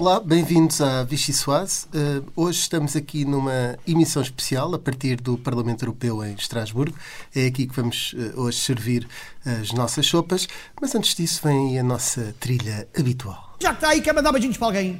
[0.00, 1.84] Olá, bem-vindos à Vichy Soise.
[1.94, 6.96] Uh, hoje estamos aqui numa emissão especial a partir do Parlamento Europeu em Estrasburgo.
[7.36, 9.06] É aqui que vamos uh, hoje servir
[9.44, 10.48] as nossas sopas,
[10.80, 13.58] mas antes disso vem a nossa trilha habitual.
[13.60, 14.98] Já que está aí, quer mandar beijinhos para alguém?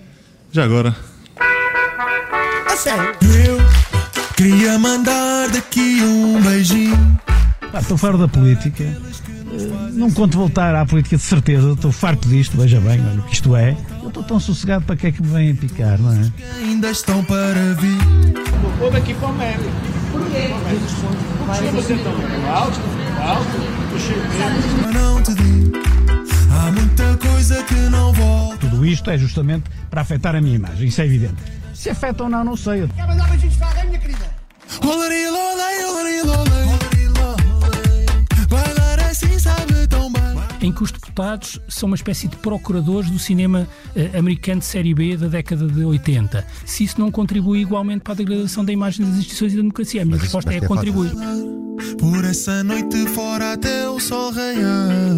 [0.53, 0.95] Já agora.
[2.67, 3.17] A sério?
[3.47, 3.57] Eu
[4.37, 7.19] queria mandar daqui um beijinho.
[7.73, 8.85] Estou fora da política.
[9.53, 11.73] Eh, Não conto voltar à política de certeza.
[11.73, 13.77] Estou farto disto, veja bem, olha o que isto é.
[14.03, 16.33] Eu estou tão sossegado para que é que me vêm picar, não é?
[16.63, 17.99] ainda estão para vir.
[18.79, 19.71] Vou daqui para o Médio.
[20.13, 20.49] Porquê?
[21.47, 22.49] Porque você também.
[22.49, 22.81] Alto,
[23.23, 23.81] alto.
[24.83, 25.73] Mas não te digo,
[26.51, 28.57] há muita coisa que não volta.
[28.59, 31.35] Tudo isto é justamente para afetar a minha imagem, isso é evidente.
[31.75, 32.87] Se afeta ou não, não sei.
[32.89, 34.27] Quer mandar beijinhos para alguém, minha querida?
[34.85, 36.65] Olari, lolei, olari, lolei.
[36.65, 37.00] Olari,
[40.61, 44.95] em que os deputados são uma espécie de procuradores do cinema eh, americano de série
[44.95, 46.47] B da década de 80.
[46.67, 50.03] Se isso não contribui igualmente para a degradação da imagem das instituições e da democracia,
[50.03, 51.11] a minha resposta é contribui.
[51.99, 55.15] Por essa noite fora até o sol raiar.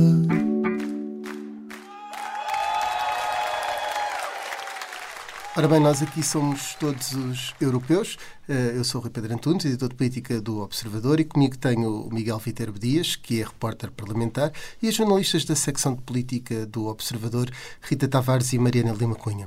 [5.55, 8.15] Ora bem, nós aqui somos todos os europeus.
[8.49, 12.07] Uh, Eu sou o Rui Pedro Antunes, editor de política do Observador, e comigo tenho
[12.07, 16.65] o Miguel Viterbo Dias, que é repórter parlamentar, e as jornalistas da secção de política
[16.65, 17.51] do Observador,
[17.83, 19.47] Rita Tavares e Mariana Lima Cunha.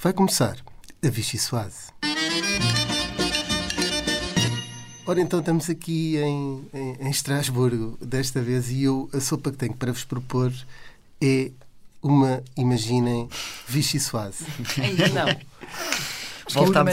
[0.00, 0.58] Vai começar
[1.04, 1.88] a Vichy Soase.
[5.04, 9.56] Ora, então estamos aqui em, em, em Estrasburgo desta vez e eu a sopa que
[9.56, 10.52] tenho para vos propor
[11.20, 11.50] é
[12.02, 13.28] uma, imaginem,
[13.68, 14.44] Vichy Soase.
[14.80, 15.28] Ainda não.
[15.28, 15.40] É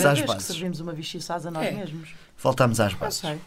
[0.03, 0.47] primeira às bases.
[0.47, 1.71] que servimos uma vichiçada a nós É.
[1.71, 2.09] mesmos.
[2.41, 3.19] Voltámos às bases.
[3.19, 3.37] sei.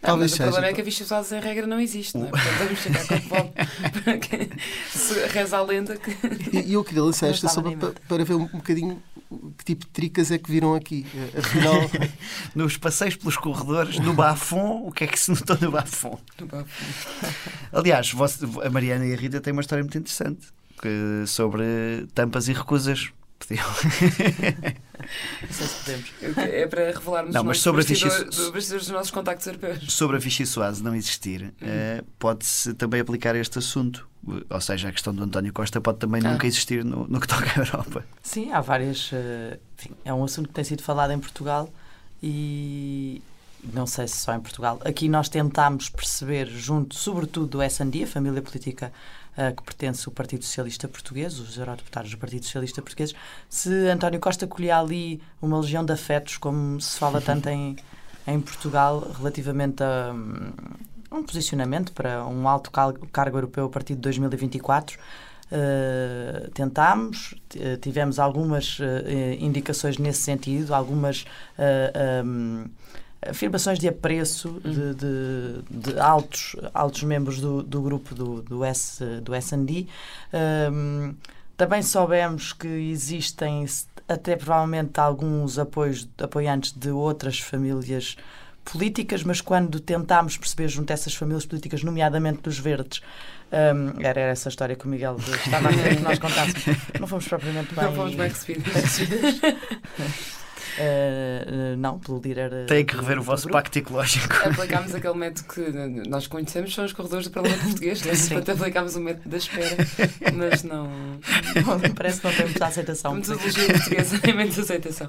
[0.00, 0.72] Talvez mas o problema seja.
[0.72, 2.30] é que a usada em regra não existe, não é?
[2.30, 3.14] Portanto, vamos chegar com
[4.02, 4.50] para que
[4.90, 6.10] se reza a lenda que.
[6.58, 9.00] E eu queria lançar Não esta nem para, para ver um, bocadinho
[9.56, 11.06] que tipo de tricas é que viram aqui.
[11.14, 11.76] Eh, Afinal,
[12.52, 16.18] Nos passeios pelos corredores, no Bafon, o que é que se notou no Bafon?
[17.72, 20.48] Aliás, você- a Mariana e a Rita têm uma história muito interessante
[20.82, 21.64] que- sobre
[22.14, 23.10] tampas e recusas.
[23.38, 23.64] Podiam-
[25.42, 26.38] Não sei se podemos.
[26.38, 29.92] É para revelarmos Não, os mas nossos sobre a Vichy- do- dos nossos contactos europeus.
[29.92, 31.50] sobre a Vichy Soase não existir, Hum.
[31.62, 34.08] eh, pode-se também aplicar este assunto.
[34.48, 36.30] Ou seja, a questão do António Costa pode também Ah.
[36.30, 38.04] nunca existir no, no que toca à Europa.
[38.22, 39.10] Sim, há várias.
[39.12, 41.68] eh, enfim, é um assunto que tem sido falado em Portugal
[42.22, 43.20] e
[43.72, 44.80] não sei se só em Portugal.
[44.84, 48.92] Aqui nós tentámos perceber, junto, sobretudo do SND, a família política
[49.36, 53.14] a que pertence o Partido Socialista Português, os eurodeputados do Partido Socialista Português,
[53.48, 57.76] se António Costa colhia ali uma legião de afetos, como se fala tanto em,
[58.26, 60.52] em Portugal, relativamente a hum,
[61.10, 64.98] um posicionamento para um alto cargo europeu a partir de 2024.
[65.52, 68.82] Uh, tentámos, t- tivemos algumas uh,
[69.38, 71.26] indicações nesse sentido, algumas
[71.58, 72.64] uh, um,
[73.26, 79.04] afirmações de apreço de, de- de altos, altos membros do, do grupo do, do, S,
[79.22, 79.86] do S&D.
[80.72, 81.14] Um,
[81.56, 83.64] também soubemos que existem
[84.08, 88.16] até provavelmente alguns apoios, apoiantes de outras famílias
[88.64, 93.00] políticas, mas quando tentámos perceber junto a essas famílias políticas, nomeadamente dos verdes,
[93.52, 96.78] um, era essa a história que o Miguel estava a querer que nós contássemos.
[96.98, 97.84] Não fomos propriamente bem.
[97.84, 99.40] Não fomos bem recebidos.
[100.78, 102.66] Uh, não, pelo líder.
[102.66, 103.58] Tem que rever o vosso grupo.
[103.58, 104.34] pacto ecológico.
[104.44, 108.12] Aplicámos aquele método que nós conhecemos, são os corredores do Parlamento Português, né?
[108.12, 109.76] Portanto aplicámos o método da espera,
[110.34, 110.86] mas não.
[110.86, 113.14] Não, Parece que não tem muita aceitação.
[113.14, 115.08] Metodologia portuguesa nem menos aceitação.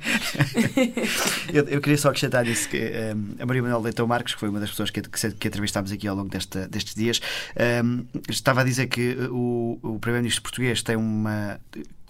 [1.54, 4.50] Eu, eu queria só acrescentar isso que eh, a Maria Manuel Leitão Marques, que foi
[4.50, 7.22] uma das pessoas que, que, que entrevistámos aqui ao longo desta, destes dias,
[7.56, 7.82] eh,
[8.30, 11.60] estava a dizer que o, o Primeiro-Ministro português tem uma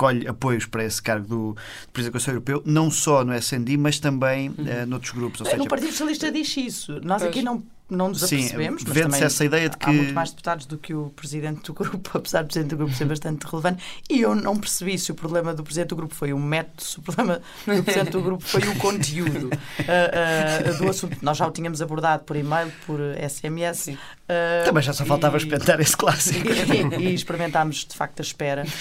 [0.04, 3.78] colhe apoios para esse cargo do de Presidente do Conselho Europeu, não só no SND,
[3.78, 5.40] mas também eh, noutros grupos.
[5.40, 7.00] Ou seja, No Partido Socialista diz isso.
[7.02, 7.32] Nós Pois.
[7.32, 10.14] aqui não, não nos Sim, apercebemos, mas vende-se também essa ideia de que- há muito
[10.14, 13.46] mais deputados do que o Presidente do Grupo, apesar do Presidente do Grupo ser bastante
[13.46, 13.82] relevante.
[14.10, 17.00] E eu não percebi se o problema do Presidente do Grupo foi o método, se
[17.00, 19.50] o problema do Presidente do Grupo foi o conteúdo
[19.88, 21.18] ah, ah, do assunto.
[21.22, 23.00] Nós já o tínhamos abordado por e-mail, por
[23.30, 23.78] SMS.
[23.80, 23.98] Sim.
[24.28, 26.48] Ah, também já só faltava e- experimentar esse clássico.
[27.00, 28.64] e, e experimentámos de facto a espera.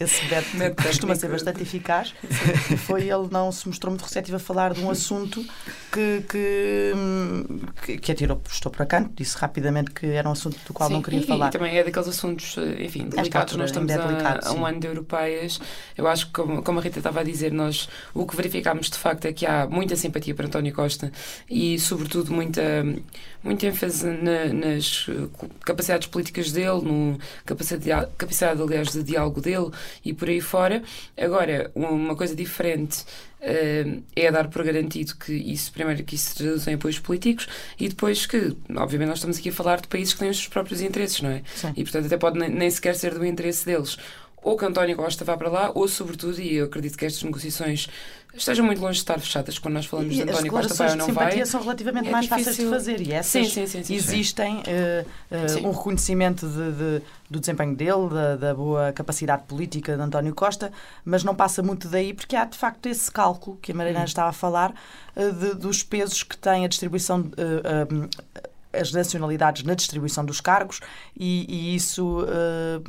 [0.00, 2.14] Esse método Método costuma ser bastante eficaz.
[2.86, 5.44] Foi ele não se mostrou muito receptivo a falar de um assunto
[5.92, 10.58] que, que, hum, que, que atirou, estou para canto, disse rapidamente que era um assunto
[10.66, 11.48] do qual Sim, não queria e, falar.
[11.48, 13.34] E também é daqueles assuntos, eh, enfim, delicados.
[13.34, 15.60] altura Nós estamos é delicado, a, a um ano de europeias.
[15.96, 18.98] Eu acho que, como, como a Rita estava a dizer, nós o que verificámos de
[18.98, 21.10] facto é que há muita simpatia para António Costa
[21.50, 22.62] e, sobretudo, muita,
[23.42, 25.28] muita ênfase na- nas eh,
[25.64, 29.70] capacidades políticas dele, no capacidade, capacidade, aliás, de diálogo dele
[30.04, 30.82] e por aí fora.
[31.16, 33.04] Agora, uma coisa diferente
[33.40, 37.46] eh, é dar por garantido que isso, primeiro, que isso se traduz em apoios políticos
[37.78, 40.48] e depois que, obviamente, nós estamos aqui a falar de países que têm os seus
[40.48, 41.42] próprios interesses, não é?
[41.54, 41.72] Sim.
[41.76, 43.96] E, portanto, até pode nem, nem sequer ser do interesse deles.
[44.40, 47.88] Ou que António Costa vá para lá, ou, sobretudo, e eu acredito que estas negociações
[48.38, 50.96] estejam muito longe de estar fechadas quando nós falamos de as António Costa vai ou
[50.96, 51.14] não vai.
[51.26, 52.70] simpatia são relativamente É mais fáceis de difícil.
[52.70, 53.94] fazer e essas Sim, sim, sim, sim.
[53.94, 55.04] existem eh,
[55.48, 55.66] Sim.
[55.66, 60.72] um reconhecimento de- de- do desempenho dele, da, da boa capacidade política de António Costa,
[61.04, 64.04] mas não passa muito daí porque há de facto esse cálculo que a Mariana Hum.
[64.04, 64.74] estava a falar
[65.16, 67.30] eh, de- dos pesos que tem a distribuição.
[67.36, 68.08] eh,
[68.70, 70.78] as nacionalidades na distribuição dos cargos
[71.18, 72.80] e, e isso eh,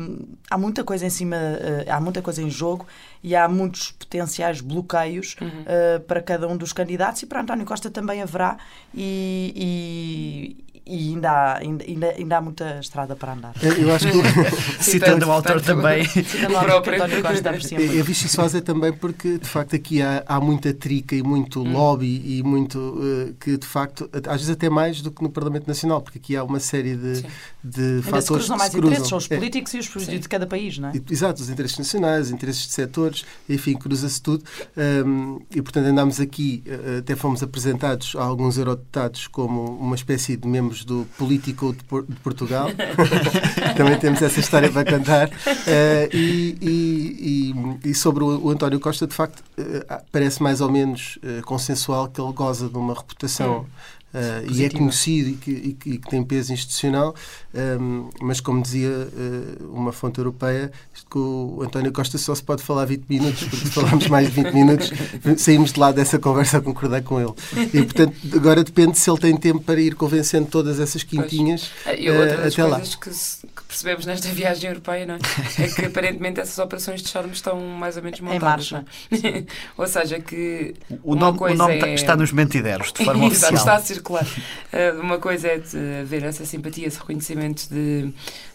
[0.49, 2.85] há muita coisa em cima eh, há muita coisa em jogo
[3.23, 5.63] e há muitos potenciais bloqueios Uhum.
[5.65, 8.57] eh, para cada um dos candidatos e para António Costa também haverá
[8.93, 13.53] e, e- e ainda, há, ainda, ainda, ainda há muita estrada para andar.
[13.61, 16.03] Eu, eu acho que o- Citando o autor também.
[16.03, 18.03] Citando algo que António Costa aprecia É, é muito.
[18.05, 21.73] viçosa é também porque, de facto, aqui há, há muita trica e muito Hum.
[21.73, 25.67] lobby e muito eh, que, de facto, às vezes até mais do que no Parlamento
[25.67, 27.27] Nacional, porque aqui há uma série de, Sim.
[27.63, 28.89] De Ainda se fatores cruzam mais se cruzam.
[28.91, 29.35] interesses, são os É.
[29.37, 29.85] políticos e os
[30.21, 30.93] de cada país, não é?
[31.11, 34.43] Exato, os interesses nacionais, os interesses de setores, enfim, cruza-se tudo.
[34.77, 40.37] Um, e, portanto, andámos aqui, eh, até fomos apresentados a alguns eurodeputados como uma espécie
[40.37, 42.69] de membros do Político de, Por- de Portugal.
[43.75, 45.29] Também temos essa história para contar.
[45.67, 50.71] Eh, e, e- e- sobre o, o António Costa, de facto, eh, parece mais ou
[50.71, 53.65] menos eh, consensual que ele goza de uma reputação.
[54.13, 57.15] Eh, e é conhecido e que, e que- e que tem peso institucional,
[57.53, 62.43] um, mas como dizia eh, uma fonte europeia, isto que o António Costa só se
[62.43, 64.91] pode falar 20 minutos, porque se falarmos mais de 20 minutos,
[65.37, 67.33] saímos de lá dessa conversa a concordar com ele.
[67.73, 72.09] E, portanto, agora depende se ele tem tempo para ir convencendo todas essas quintinhas E
[72.09, 72.75] outra eh, das até lá.
[72.77, 75.19] coisas que, se- que percebemos nesta viagem europeia não é?
[75.63, 78.41] é que aparentemente essas operações de charme estão mais ou menos montadas.
[78.71, 78.85] marcha.
[79.11, 79.43] não é?
[79.77, 80.73] ou seja, que
[81.03, 81.79] O nome, o nome é...
[81.79, 83.53] tá- está nos mentideros, de forma Exato, oficial.
[83.59, 83.79] está a
[84.09, 84.25] circular.
[84.71, 88.11] Eh, uma coisa é haver essa simpatia, esse reconhecimento de,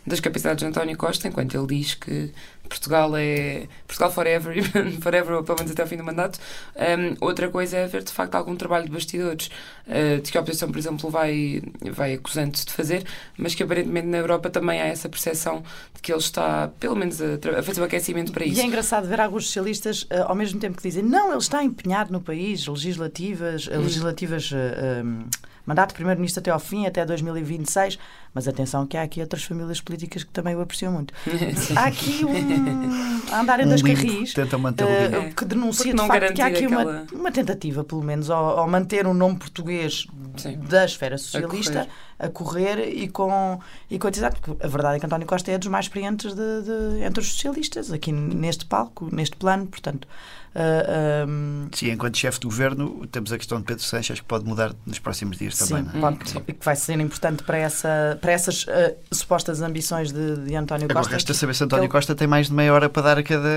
[0.06, 2.32] das capacidades de António Costa, enquanto ele diz que
[2.68, 4.54] Portugal é Portugal forever,
[5.00, 6.38] forever, ou pelo menos até ao fim do mandato.
[6.76, 9.50] Um, outra coisa é haver de facto algum trabalho de bastidores
[9.86, 11.62] eh, de que a oposição, por exemplo, vai,
[11.92, 13.04] vai acusando de fazer,
[13.36, 15.62] mas que aparentemente na Europa também há essa percepção
[15.94, 18.60] de que ele está, pelo menos, a, a fazer o aquecimento para E isso.
[18.60, 22.12] é engraçado ver alguns socialistas, eh, ao mesmo tempo que dizem não, ele está empenhado
[22.12, 25.24] no país, legislativas, eh, legislativas um,
[25.66, 27.98] mandato de primeiro-ministro até ao fim, até 2026,
[28.34, 31.14] mas atenção que há aqui outras famílias políticas que também o apreciam muito.
[31.76, 34.34] Há aqui um a andarem Um das limbo, carris.
[34.34, 35.34] tentam manter o eh, limbo.
[35.34, 38.68] que denuncia de facto que há aqui uma, aquela- uma tentativa, pelo menos, ao, ao
[38.68, 40.06] manter um nome português
[40.36, 40.58] Sim.
[40.58, 41.88] da esfera socialista correr.
[42.18, 43.58] a correr, e com
[43.90, 46.62] e com atividade, porque a verdade é que António Costa é dos mais experientes de,
[46.62, 50.06] de- entre os socialistas, aqui neste palco, neste plano, portanto.
[50.54, 54.44] Ah, ahm, Sim, enquanto chefe do governo, temos a questão de Pedro Sanches que pode
[54.44, 55.84] mudar nos próximos dias também.
[55.84, 56.12] Sim, não é?
[56.12, 60.54] pode- e que vai ser importante para, essa, para essas ah, supostas ambições de, de
[60.54, 61.14] António Agora Costa.
[61.14, 63.48] resta saber se António Ele- Costa tem mais de meia hora para dar a cada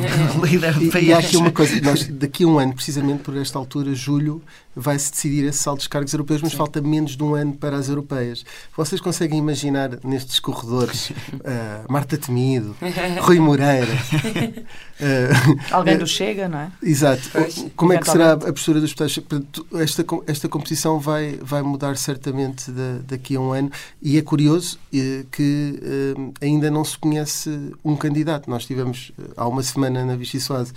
[0.44, 1.06] líder do E, país.
[1.08, 4.42] e há aqui uma coisa, nós, daqui a um ano, precisamente por esta altura, julho,
[4.74, 7.88] vai-se decidir esse salto dos cargos europeus, mas falta menos de um ano para as
[7.88, 8.44] europeias.
[8.76, 11.12] Vocês conseguem imaginar nestes corredores
[11.44, 12.76] ah, Marta Temido,
[13.22, 13.86] Rui Moreira,
[15.00, 16.72] ah, Alguém do Chega, não é?
[16.82, 17.22] Exato.
[17.32, 19.18] Pois, Como é que será a postura dos deputados?
[19.74, 23.70] Esta, esta composição vai, vai mudar certamente da- daqui a um ano
[24.02, 25.80] e é curioso eh, que
[26.40, 28.48] eh, ainda não se conhece um candidato.
[28.50, 30.72] Nós tivemos eh, há uma semana na Vichy Soase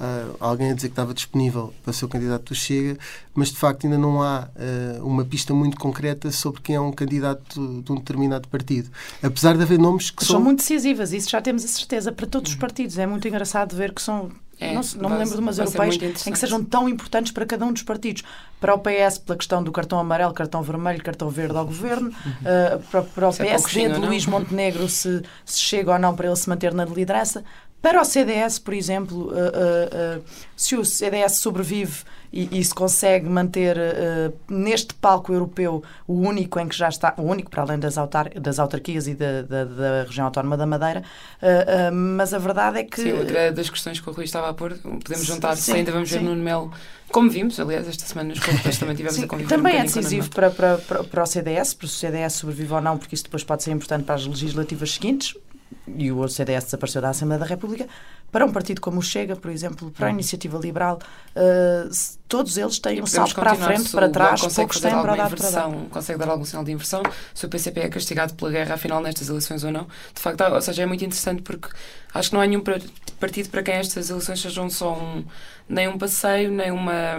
[0.00, 2.98] ah, alguém a dizer que estava disponível para ser o candidato do Chega,
[3.34, 6.90] mas de facto ainda não há eh, uma pista muito concreta sobre quem é um
[6.90, 8.90] candidato de um determinado partido.
[9.22, 12.26] Apesar de haver nomes que São são muito decisivas, isso já temos a certeza, para
[12.26, 12.98] todos os partidos.
[12.98, 14.30] É muito engraçado ver que são.
[14.62, 17.44] É, não, não me vai- lembro de umas europeias em que sejam tão importantes para
[17.46, 18.22] cada um dos partidos.
[18.60, 22.08] Para o PS, pela questão do cartão amarelo, cartão vermelho, cartão verde ao governo.
[22.10, 24.08] Uh, para, para o Se é o PSD, coxinho de não.
[24.08, 27.44] Luís Montenegro, se, se chega ou não para ele se manter na liderança.
[27.80, 30.24] Para o CDS, por exemplo, uh, uh,
[30.56, 36.58] se o CDS sobrevive e, e se consegue manter uh, neste palco europeu o único
[36.58, 39.64] em que já está, o único para além das, autar, das autarquias e da, da,
[39.64, 41.02] da região autónoma da Madeira,
[41.42, 44.48] uh, uh, mas a verdade é que Sim, outra das questões que o Rui estava
[44.48, 46.24] a pôr, podemos juntar se ainda vamos ver sim.
[46.24, 46.72] Nuno Melo,
[47.10, 49.82] como vimos, aliás, esta semana nos corredores também tivemos Sim, a conviver também um é
[49.82, 53.24] decisivo para, para, para, para o CDS, para o CDS sobrevive ou não, porque isso
[53.24, 55.36] depois pode ser importante para as legislativas seguintes,
[55.86, 57.86] e o CDS desapareceu da Assembleia da República.
[58.32, 60.98] Para um partido como o Chega, por exemplo, para a Iniciativa Liberal,
[61.90, 65.30] se- todos eles têm um salto para a frente, para trás, poucos têm para dar
[65.30, 65.68] para dar.
[65.68, 67.02] inversão, consegue dar algum sinal de inversão,
[67.34, 69.86] se o PCP é castigado pela guerra, afinal, nestas eleições ou não.
[70.14, 71.68] De facto, ou seja, é muito interessante porque
[72.14, 72.62] acho que não há nenhum
[73.20, 75.24] partido para quem estas eleições sejam só um,
[75.68, 77.18] nem um passeio, nem uma,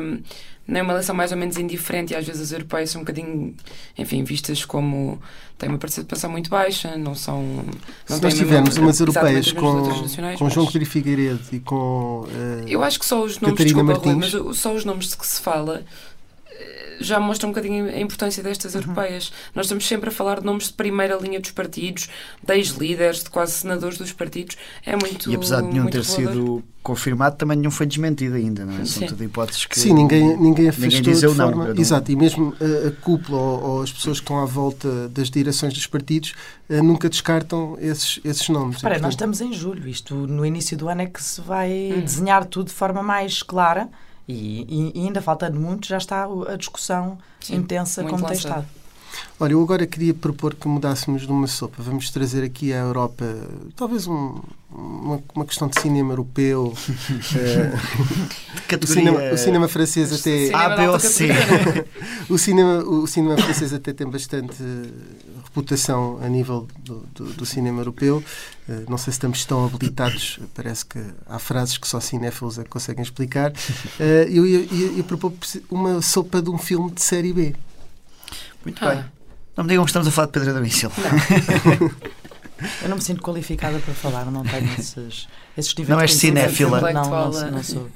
[0.67, 3.55] nem uma eleição mais ou menos indiferente e às vezes as europeias são um bocadinho,
[3.97, 5.19] enfim, vistas como
[5.57, 7.41] têm uma participação muito baixa, não são...
[8.09, 9.83] Não Se nós tivermos umas europeias com,
[10.37, 12.25] com João Pedro Figueiredo e com.
[12.29, 15.17] eh, eu acho que só os nomes, Catarina desculpa, Rui, mas só os nomes de
[15.17, 15.83] que se fala
[16.99, 19.31] já mostram um bocadinho a importância destas europeias.
[19.53, 22.07] Nós estamos sempre a falar de nomes de primeira linha dos partidos,
[22.41, 24.57] de ex-líderes, de quase senadores dos partidos.
[24.85, 28.73] É muito E apesar de nenhum ter sido confirmado, também nenhum foi desmentido ainda, não
[28.73, 28.85] é?
[28.85, 29.05] São Sim.
[29.07, 29.79] tudo hipóteses que.
[29.79, 31.65] Sim, ninguém, ninguém afastou ninguém diz eu de não, forma.
[31.67, 34.45] eu não- Exato, e mesmo a, a cúpula ou, ou as pessoas que estão à
[34.45, 36.33] volta das direções dos partidos
[36.69, 38.77] eh, nunca descartam esses, esses nomes.
[38.77, 39.87] Espera, E, nós portanto, estamos em julho.
[39.89, 42.01] Isto no início do ano é que se vai Hum.
[42.01, 43.89] desenhar tudo de forma mais clara
[44.27, 48.65] e, e- e ainda faltando muito, já está a discussão Sim, intensa como tem estado.
[49.39, 51.81] Olha, eu agora queria propor que mudássemos de uma sopa.
[51.83, 53.25] Vamos trazer aqui à Europa
[53.75, 54.39] talvez um-
[54.71, 56.73] uma, uma questão de cinema europeu.
[57.35, 57.71] eh,
[58.57, 58.87] o, Categoria.
[59.03, 60.45] cinema, o cinema francês até.
[60.47, 61.27] Cinema A, de B ou C.
[61.27, 61.85] categoria.
[62.29, 64.89] O cinema, o cinema francês até tem bastante eh,
[65.43, 68.23] reputação a nível do, do- do cinema europeu.
[68.67, 72.63] Eh, não sei se estamos tão habilitados, parece que há frases que só cinéfilos é
[72.63, 73.51] que conseguem explicar.
[74.29, 75.33] Eu ia propor
[75.69, 77.53] uma sopa de um filme de série B.
[78.63, 78.95] Muito Ah.
[78.95, 79.05] bem.
[79.55, 80.95] Não me digam que estamos a falar de Pedro e Silva.
[82.81, 86.79] Eu não me sinto qualificada para falar, não tenho esses, esses Não és cinéfila.
[86.93, 87.89] Não, não, não sou.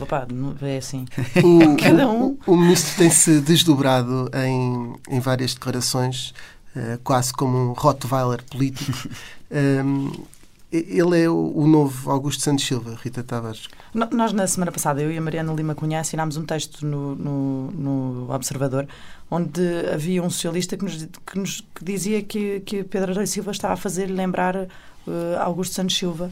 [0.00, 1.06] Opa, não- é assim.
[1.44, 2.36] O, Cada um.
[2.46, 6.34] o, o ministro tem-se desdobrado em, em várias declarações,
[6.74, 9.08] eh, quase como um Rottweiler político.
[9.50, 10.10] Um,
[10.72, 13.68] ele é o, o novo Augusto Santos Silva, Rita Tavares.
[13.94, 17.14] No- Nós, na semana passada, eu e a Mariana Lima Cunha assinámos um texto no,
[17.14, 18.86] no, no Observador
[19.30, 19.60] onde
[19.92, 23.74] havia um socialista que nos, que nos que dizia que, que Pedro e Silva estava
[23.74, 24.68] a fazer lembrar eh,
[25.38, 26.30] Augusto Santos Silva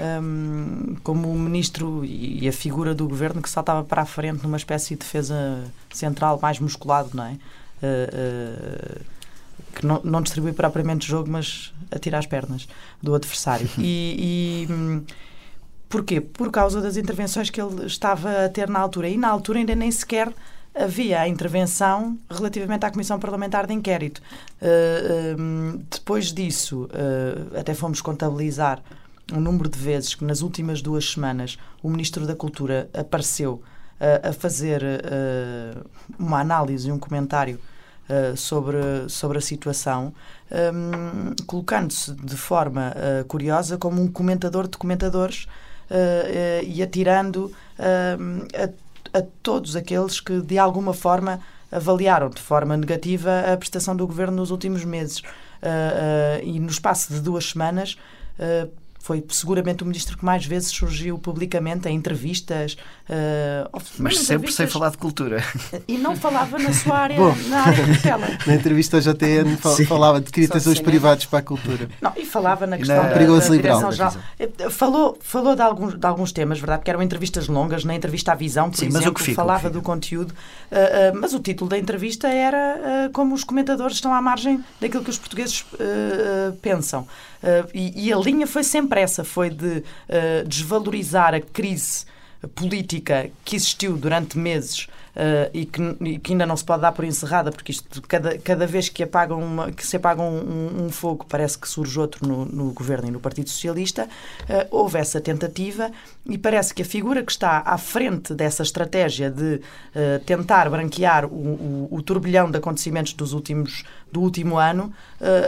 [0.00, 4.42] hum, como o ministro e, e a figura do governo que saltava para a frente
[4.42, 7.36] numa espécie de defesa central mais musculado, não é?
[7.82, 9.00] Eh, eh,
[9.74, 12.66] que não, não distribui propriamente o jogo, mas atira às pernas
[13.02, 13.68] do adversário.
[13.78, 15.04] E, e,
[15.88, 16.20] Porquê?
[16.20, 19.08] Por causa das intervenções que ele estava a ter na altura.
[19.08, 20.30] E na altura ainda nem sequer
[20.78, 24.22] havia a intervenção relativamente à Comissão Parlamentar de Inquérito.
[24.62, 28.80] Uh, um, depois disso, uh, até fomos contabilizar
[29.32, 34.28] o número de vezes que nas últimas duas semanas o Ministro da Cultura apareceu uh,
[34.28, 34.82] a fazer
[36.18, 37.60] uma análise e um comentário
[38.36, 40.14] sobre, sobre a situação,
[40.50, 42.94] um, colocando-se de forma
[43.26, 45.46] curiosa como um comentador de comentadores
[46.66, 48.68] e atirando uh, a,
[49.12, 54.36] a todos aqueles que de alguma forma avaliaram de forma negativa a prestação do governo
[54.36, 55.18] nos últimos meses.
[55.18, 57.96] Uh, e no espaço de duas semanas
[59.00, 62.76] foi seguramente o ministro que mais vezes surgiu publicamente em entrevistas.
[63.08, 65.42] Uh, Mas sempre entrevistas, sem falar de cultura.
[65.86, 67.34] E não falava na sua área, Bom.
[67.48, 68.26] na área tutela.
[68.46, 69.84] Na entrevista ao JTN fal- Sim.
[69.86, 70.30] falava de
[70.74, 70.84] cinema.
[70.84, 71.88] privados para a cultura.
[72.02, 73.80] Não, e falava na questão Na- da, Perigoso da liberal.
[74.38, 78.32] Eh, Falou, falou de, alguns, de alguns temas, verdade, que eram entrevistas longas, na entrevista
[78.32, 79.78] à Visão, por Sim, mas o exemplo, que fica, falava o que fica.
[79.80, 80.34] do conteúdo,
[80.70, 85.02] eh, eh, mas o título da entrevista era como os comentadores estão à margem daquilo
[85.02, 85.64] que os portugueses
[86.60, 87.06] pensam.
[87.42, 92.04] Eh, e, e a linha foi sempre essa, foi de eh, desvalorizar a crise
[92.54, 94.86] política que existiu durante meses
[95.20, 98.38] eh, e, que, e que ainda não se pode dar por encerrada, porque isto, cada,
[98.38, 102.26] cada vez que, apagam uma- que se apaga um, um- fogo, parece que surge outro
[102.26, 104.08] no, no governo e no Partido Socialista.
[104.48, 105.90] Eh, houve essa tentativa
[106.24, 109.60] e parece que a figura que está à frente dessa estratégia de
[109.94, 113.82] eh, tentar branquear o, o, o turbilhão de acontecimentos dos últimos,
[114.12, 114.92] do último ano,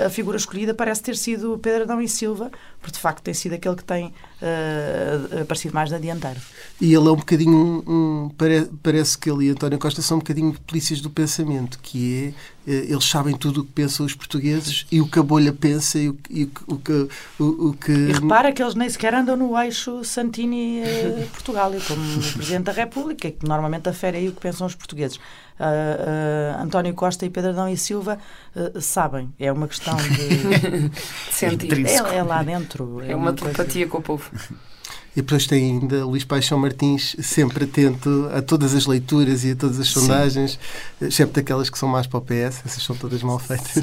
[0.04, 2.50] a figura escolhida parece ter sido Pedro Adão e Silva,
[2.80, 4.12] porque de facto tem sido aquele que tem
[5.40, 6.36] aparecido mais na dianteira.
[6.80, 10.20] E ele é um bocadinho um, um- pare- parece que ele António Costa são um
[10.20, 12.34] bocadinho polícias do pensamento, que
[12.66, 15.52] é eh, eles sabem tudo o que pensam os portugueses e o que a bolha
[15.52, 18.62] pensa e o, que- e o que- o que o, o que E repara que
[18.62, 24.16] eles nem sequer andam no eixo Santini-Portugal, como o Presidente da República, que normalmente afere
[24.16, 25.20] aí o que pensam os portugueses.
[25.58, 28.18] Ah, ah, António Costa e Pedro Adão e Silva
[28.56, 29.30] ah, sabem.
[29.38, 30.88] É uma questão de.
[31.68, 33.02] de é, é lá dentro.
[33.06, 34.30] É uma coisa- telepatia com o povo.
[35.16, 39.56] E depois tem ainda Luís Paixão Martins, sempre atento a todas as leituras e a
[39.56, 40.56] todas as sondagens,
[41.02, 43.82] excepto aquelas que são mais para o PS, essas são todas mal feitas.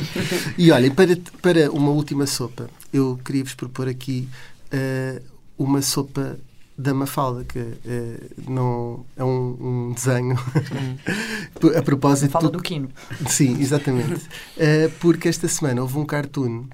[0.56, 4.26] e olhem, para, para uma última sopa, eu queria vos propor aqui
[4.70, 5.20] eh,
[5.58, 6.38] uma sopa
[6.78, 10.38] da Mafalda, que eh, não, é um, um desenho
[11.76, 12.88] a propósito Fala do- do Quino.
[13.28, 14.22] Sim, exatamente.
[14.56, 16.64] Eh, porque esta semana houve um cartoon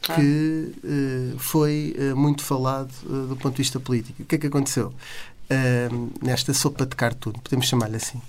[0.00, 4.22] que eh, foi eh, muito falado eh, do ponto de vista político.
[4.22, 4.92] O que é que aconteceu?
[6.22, 8.22] Nesta sopa de cartoon, podemos chamar-lhe assim.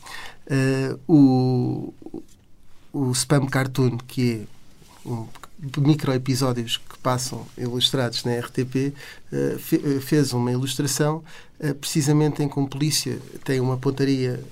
[1.08, 1.94] O,
[2.92, 4.48] o spam cartoon, que
[5.06, 5.28] é um
[5.78, 8.92] micro episódios que passam ilustrados na RTP,
[9.60, 11.24] fe- fez uma ilustração
[11.80, 14.44] precisamente em que um polícia tem uma pontaria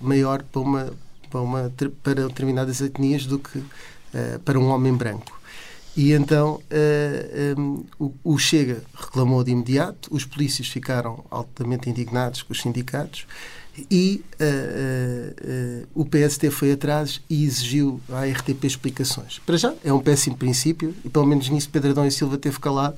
[0.00, 0.92] maior para, uma,
[1.28, 3.60] para, uma, para determinadas etnias do que
[4.44, 5.40] para um homem branco.
[5.96, 12.42] E então eh, um, o, o Chega reclamou de imediato, os polícias ficaram altamente indignados
[12.42, 13.26] com os sindicatos
[13.90, 19.40] e eh, eh, o PST foi atrás e exigiu à RTP explicações.
[19.44, 22.58] Para já, é um péssimo princípio e pelo menos nisso Pedro Adão e Silva teve
[22.58, 22.96] calado,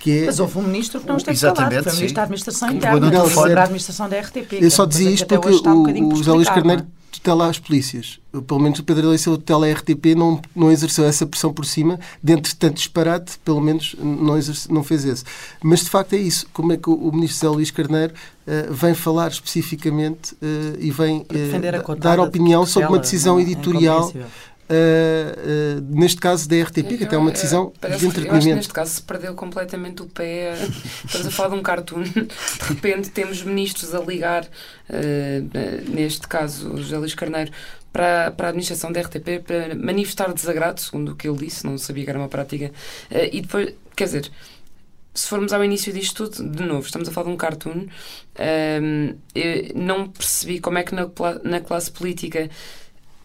[0.00, 0.26] que é...
[0.26, 2.00] Mas houve um ministro que não esteve Exatamente, calado, foi o sim.
[2.00, 4.52] ministro da Administração Que Interna, não foi da Administração da RTP.
[4.52, 7.03] é Eu só uma dizia isto porque um o, José Luís Carneiro não é?
[7.14, 8.18] Tutela as polícias.
[8.46, 11.64] Pelo menos o Pedro e Silva tutela a RTP não, não exerceu essa pressão por
[11.64, 15.24] cima, dentre tanto disparate, pelo menos não, exerce- não fez esse.
[15.62, 16.46] Mas de facto é isso.
[16.52, 18.12] Como é que o, o ministro José Luís Carneiro
[18.46, 21.24] eh, vem falar especificamente eh, e vem
[21.80, 23.38] cotada dar opinião sobre uma decisão
[24.14, 24.26] não é?
[24.66, 28.14] É eh, eh, neste caso da RTP, que até é uma decisão Parece de acho
[28.14, 28.56] que entretenimento.
[28.56, 30.54] neste caso se perdeu completamente o pé.
[31.04, 32.02] Estamos a falar de um cartoon.
[32.14, 32.28] De
[32.68, 34.48] repente temos ministros a ligar,
[34.88, 37.52] eh, eh, neste caso o José Luís Carneiro,
[37.92, 41.76] para, para a administração da RTP para manifestar desagrado, segundo o que ele disse, não
[41.76, 42.72] sabia que era uma prática.
[43.10, 44.30] Eh, e depois, quer dizer,
[45.12, 47.86] se formos ao início disto tudo, de novo, estamos a falar de um cartoon.
[49.34, 51.08] eu não percebi como é que na,
[51.44, 52.50] na classe política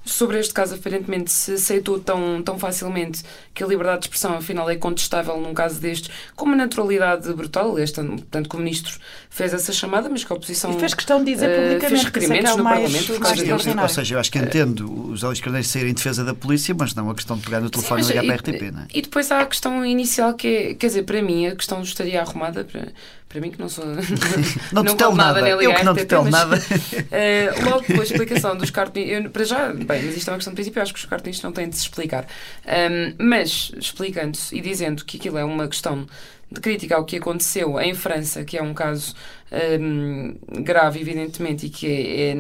[0.06, 4.70] sobre este caso, aparentemente, se aceitou tão, tão facilmente que a liberdade de expressão, afinal,
[4.70, 7.78] é contestável num caso destes, com uma naturalidade brutal.
[7.78, 8.98] Este, portanto, que o ministro
[9.30, 10.72] fez essa chamada, mas que a oposição.
[10.72, 12.58] E fez questão de dizer eh, publicamente fez que isso é que é requerimentos o
[12.58, 13.80] no mais, Parlamento por causa disto.
[13.80, 16.96] ou seja, eu acho que entendo os José Carneiro sair em defesa da polícia, mas
[16.96, 18.82] não a questão de pegar no telefone Sim, e ligar para a e- RTP, não
[18.82, 18.88] é?
[18.94, 22.22] E depois há a questão inicial que é, quer dizer, para mim, a questão estaria
[22.22, 22.88] arrumada, para,
[23.30, 23.86] para mim que não sou.
[24.74, 25.40] Não te não vou nada.
[25.42, 26.58] nem Eu que não te mas, nada.
[27.12, 30.56] eh, logo pela explicação dos cartoons, para já, bem, mas isto é uma questão de
[30.56, 32.26] princípio, eu acho que os cartoons não têm de se explicar.
[32.66, 36.08] Ahm, mas explicando-se e dizendo que aquilo é uma questão
[36.52, 39.14] de crítica ao que aconteceu em França, que é um caso
[39.52, 42.36] ahm, grave, evidentemente, e que é, é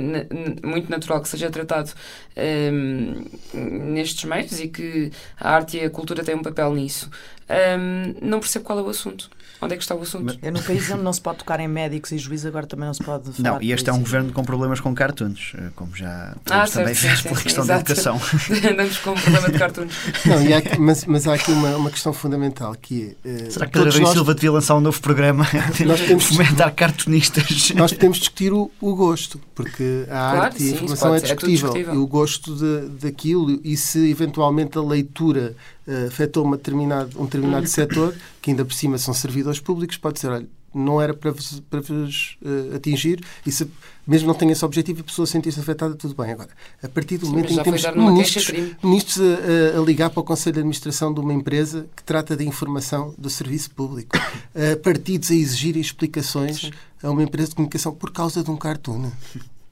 [0.65, 1.91] muito natural que seja tratado
[2.35, 7.11] ahm, nestes meios e que a arte e a cultura têm um papel nisso.
[7.47, 9.29] Ahm, não percebo qual é o assunto.
[9.61, 10.37] Onde é que está o assunto?
[10.41, 12.93] É num país onde não se pode tocar em médicos e juízes, agora também não
[12.93, 15.93] se pode falar Não, e este é um governo com problemas com cartoons, eh, como
[15.95, 17.91] já Ah, também certo, sim, ver sim, pela sim, questão da exato.
[17.91, 18.21] educação.
[18.71, 19.93] Andamos com um problema de cartoons.
[20.25, 23.29] Não, e há mas, mas há aqui uma, uma questão fundamental que é.
[23.29, 25.45] eh, Será que Pedro e nós- Silva devia lançar um novo programa?
[25.85, 27.71] Nós temos- fomentar cartunistas.
[27.75, 31.13] Nós podemos discutir o, o gosto, porque a Claro, arte e sim, a isso informação
[31.13, 31.53] é é discutível.
[31.73, 31.93] discutível.
[31.95, 35.55] e o gosto de, daquilo, e se eventualmente a leitura
[35.89, 37.67] eh, afetou uma determinado, um determinado Hum.
[37.67, 41.59] setor, que ainda por cima são servidores públicos, pode ser, olha, não era para vos,
[41.67, 43.67] para vos eh, atingir, e se
[44.05, 46.31] mesmo não tenha esse objetivo, a pessoa sentir-se afetada, tudo bem.
[46.31, 46.49] Agora,
[46.83, 48.51] a partir do Sim, momento em que temos ministros,
[48.83, 52.35] ministros a, a- a ligar para o Conselho de Administração de uma empresa que trata
[52.37, 54.15] de informação do serviço público,
[54.53, 56.69] eh, partidos a exigirem explicações
[57.01, 59.09] a uma empresa de comunicação por causa de um cartoon.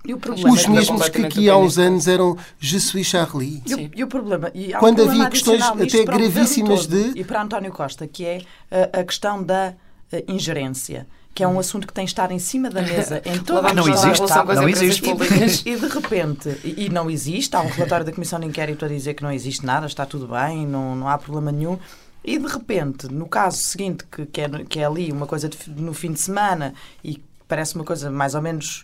[0.07, 3.05] E o problema Os é mesmos que completamente aqui há uns anos eram Je suis
[3.05, 3.61] Charlie.
[3.67, 7.13] E o, e o problema, e há um Quando problema havia questões até gravíssimas todo
[7.13, 8.41] de- E para António Costa, que é
[8.71, 9.73] a, a questão da
[10.09, 13.37] eh, ingerência, que é um assunto que tem de estar em cima da mesa em
[13.39, 15.01] toda Lá a não existe, as não existe.
[15.01, 15.63] públicas.
[15.67, 18.87] E de repente, e, e não existe, há um relatório da Comissão de Inquérito a
[18.87, 21.77] dizer que não existe nada, está tudo bem, não, não há problema nenhum.
[22.23, 25.57] E de repente, no caso seguinte, que, que, é, que é ali uma coisa de
[25.69, 28.83] no fim de semana e parece uma coisa mais ou menos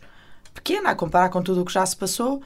[0.54, 2.42] pequena a comparar com tudo o que já se passou,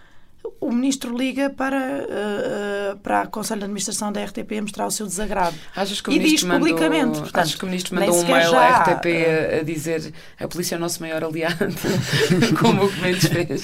[0.61, 1.75] o ministro liga para,
[2.09, 5.55] eh, para a Conselho de Administração da RTP mostrar o seu desagrado.
[5.75, 8.25] Achas que o E ministro diz mandou, publicamente, portanto, achas que o ministro mandou um
[8.25, 11.57] mail já, à RTP eh, a, a dizer a polícia é o nosso maior aliado,
[12.61, 13.61] como o Mendes fez?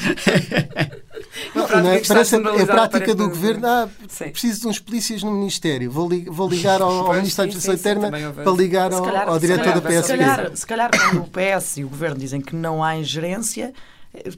[1.53, 2.01] Prática Não é?
[2.06, 3.65] Parece a, prática do governo.
[3.67, 4.29] Ah, Sim.
[4.29, 5.89] preciso de uns polícias no Ministério.
[5.89, 9.29] Vou, li- vou ligar ao, ao Pois, Ministro da Administração Interna para ligar ao, calhar-
[9.29, 10.17] ao diretor calhar da ser Se PSP.
[10.17, 13.73] calhar, se calhar quando o PS e o Governo dizem que não há ingerência,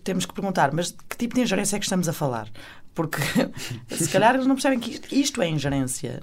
[0.04, 2.50] temos que perguntar, mas de que tipo de ingerência é que estamos a falar?
[2.94, 3.18] Porque
[3.92, 6.20] se calhar eles não percebem que isto, isto é ingerência.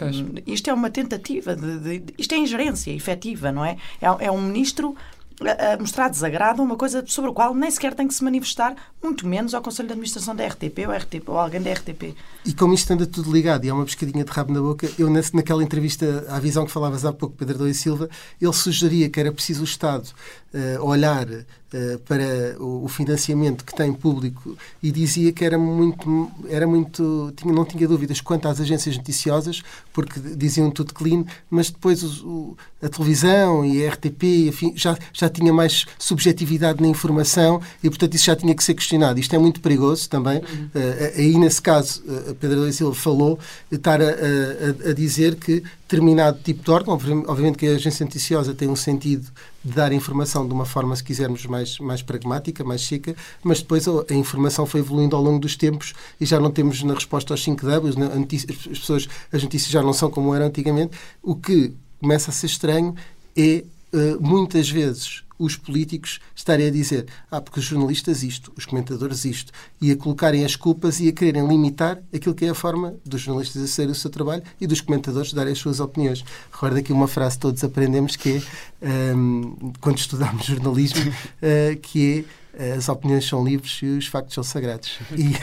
[0.47, 3.77] Isto é uma tentativa de, de- Isto é ingerência efetiva, não é?
[4.01, 4.97] É, é um ministro
[5.41, 8.23] a, a mostrar desagrado a uma coisa sobre a qual nem sequer tem que se
[8.23, 12.15] manifestar, muito menos ao Conselho de Administração da RTP ou, RTP, ou alguém da RTP.
[12.47, 15.11] E como isto anda tudo ligado e há uma pescadinha de rabo na boca, eu
[15.11, 18.09] nesse- naquela entrevista à visão que falavas há pouco, Pedro e Silva,
[18.41, 20.09] ele sugeria que era preciso o Estado
[20.55, 26.31] eh, olhar eh, para o, o financiamento que tem público e dizia que era muito,
[26.49, 29.63] era muito tinha, não tinha dúvidas quanto às agências noticiosas,
[29.93, 34.97] porque diziam tudo clean, mas depois os- o- a televisão e a RTP enfim, já,
[35.13, 39.19] já tinha mais subjetividade na informação e, portanto, isso já tinha que ser questionado.
[39.19, 40.43] Isto é muito perigoso também.
[40.75, 42.03] Eh, aí, nesse caso,
[42.41, 43.39] Pedro Silva falou
[43.71, 48.05] estar a, a- a dizer que determinado tipo de órgão, obvi- obviamente que a agência
[48.05, 49.31] noticiosa tem um sentido
[49.63, 53.87] de dar informação de uma forma, se quisermos, mais, mais pragmática, mais chica, mas depois
[53.87, 57.35] a, a informação foi evoluindo ao longo dos tempos e já não temos na resposta
[57.35, 60.97] aos 5 Ws, as pessoas, as notícias já não são como eram antigamente.
[61.23, 62.95] O que começa a ser estranho
[63.37, 68.65] é eh, muitas vezes os políticos estarem a dizer ah, porque os jornalistas isto, os
[68.65, 72.55] comentadores isto, e a colocarem as culpas e a quererem limitar aquilo que é a
[72.55, 76.25] forma dos jornalistas serem o seu trabalho e dos comentadores darem as suas opiniões.
[76.53, 78.43] Recordo aqui uma frase que todos aprendemos que é,
[78.83, 82.42] ehm, quando estudámos jornalismo, eh, que é
[82.77, 84.99] as opiniões são livres e os factos são sagrados.
[85.17, 85.35] E,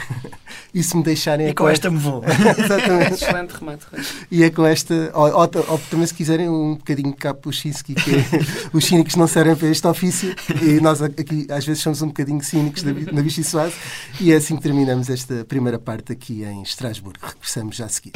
[0.78, 1.46] e se me deixarem...
[1.46, 2.22] E é com esta me vou.
[2.24, 3.14] Exatamente.
[3.14, 3.86] Excelente remate.
[4.30, 8.14] E é com esta, ou, ou, ou também se quiserem um bocadinho de Kapuscinski, que
[8.14, 8.24] é,
[8.72, 12.42] os cínicos não servem para este ofício, e nós aqui às vezes somos um bocadinho
[12.42, 13.74] cínicos na, na Vichy Soase,
[14.20, 17.18] e é assim que terminamos esta primeira parte aqui em Estrasburgo.
[17.26, 18.12] Regressamos já a seguir.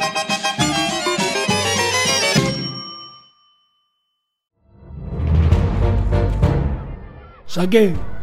[7.47, 8.14] Saguei.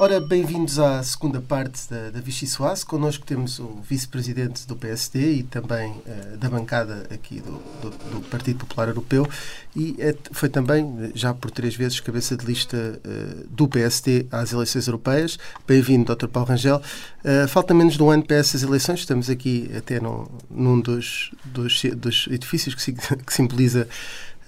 [0.00, 2.86] Ora, bem-vindos à segunda parte da, da Vichy Soase.
[2.86, 8.20] Connosco temos o vice-presidente do PSD e também eh, da bancada aqui do, do- do
[8.28, 9.28] Partido Popular Europeu
[9.74, 14.52] e é- foi também, já por três vezes, cabeça de lista eh, do PSD às
[14.52, 15.36] eleições europeias.
[15.66, 16.28] Bem-vindo, Dr.
[16.28, 16.80] Paulo Rangel.
[17.24, 19.00] Eh, falta menos de um ano para essas eleições.
[19.00, 22.92] Estamos aqui até num, num dos, dos, dos edifícios que,
[23.26, 23.88] que simboliza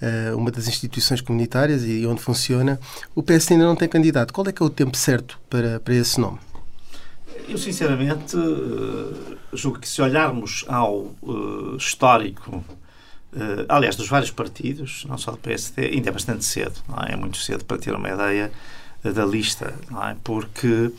[0.01, 2.79] eh, uma das instituições comunitárias e onde funciona.
[3.15, 4.33] O PSD ainda não tem candidato.
[4.33, 6.39] Qual é que é o tempo certo para, para esse nome?
[7.47, 12.63] Eu, sinceramente, eh, julgo que se olharmos ao eh, histórico,
[13.35, 16.75] eh, aliás, dos vários partidos, não só do PSD, ainda é bastante cedo,
[17.07, 17.13] é?
[17.13, 18.51] É muito cedo para ter uma ideia
[19.03, 19.73] da lista,
[20.09, 20.15] é?
[20.23, 20.91] Porque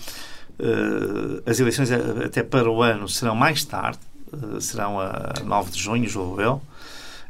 [0.58, 3.98] eh, as eleições até para o ano serão mais tarde,
[4.32, 6.62] eh, serão a 9 de junho, julgo eu,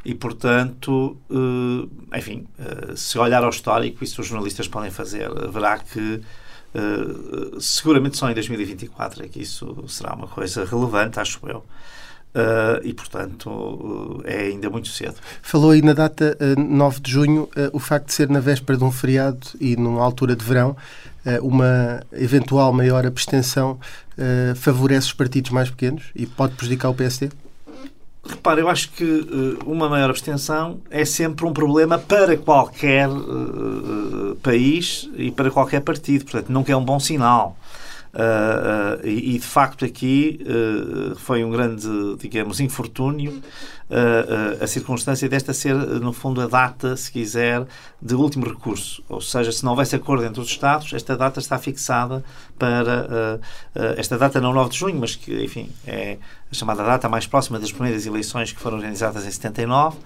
[0.04, 5.78] e, portanto, eh, enfim, eh, se olhar ao histórico, isso os jornalistas podem fazer, verá
[5.78, 6.20] que
[6.74, 11.64] eh, seguramente só em 2024 é que isso será uma coisa relevante, acho eu.
[12.34, 15.16] Eh, e, portanto, eh, é ainda muito cedo.
[15.42, 18.84] Falou aí na data eh, 9 de junho, o facto de ser na véspera de
[18.84, 20.76] um feriado e numa altura de verão,
[21.40, 23.78] uma eventual maior abstenção
[24.56, 27.30] favorece os partidos mais pequenos e pode prejudicar o PSD?
[28.24, 34.36] Repara, eu acho que eh, uma maior abstenção é sempre um problema para qualquer eh,
[34.42, 36.24] país e para qualquer partido.
[36.24, 37.56] Portanto, nunca é um bom sinal.
[38.14, 40.38] Ah, e, e, de facto aqui
[41.16, 43.40] foi um grande, digamos, infortúnio
[44.60, 47.66] a circunstância desta ser, no fundo, a data, se quiser,
[48.00, 49.02] de último recurso.
[49.08, 52.24] Ou seja, se não houvesse acordo entre os Estados, esta data está fixada
[52.58, 53.40] para
[53.74, 56.18] ah, esta data não 9 de junho, mas que, enfim, é
[56.50, 59.96] a chamada data mais próxima das primeiras eleições que foram organizadas em 79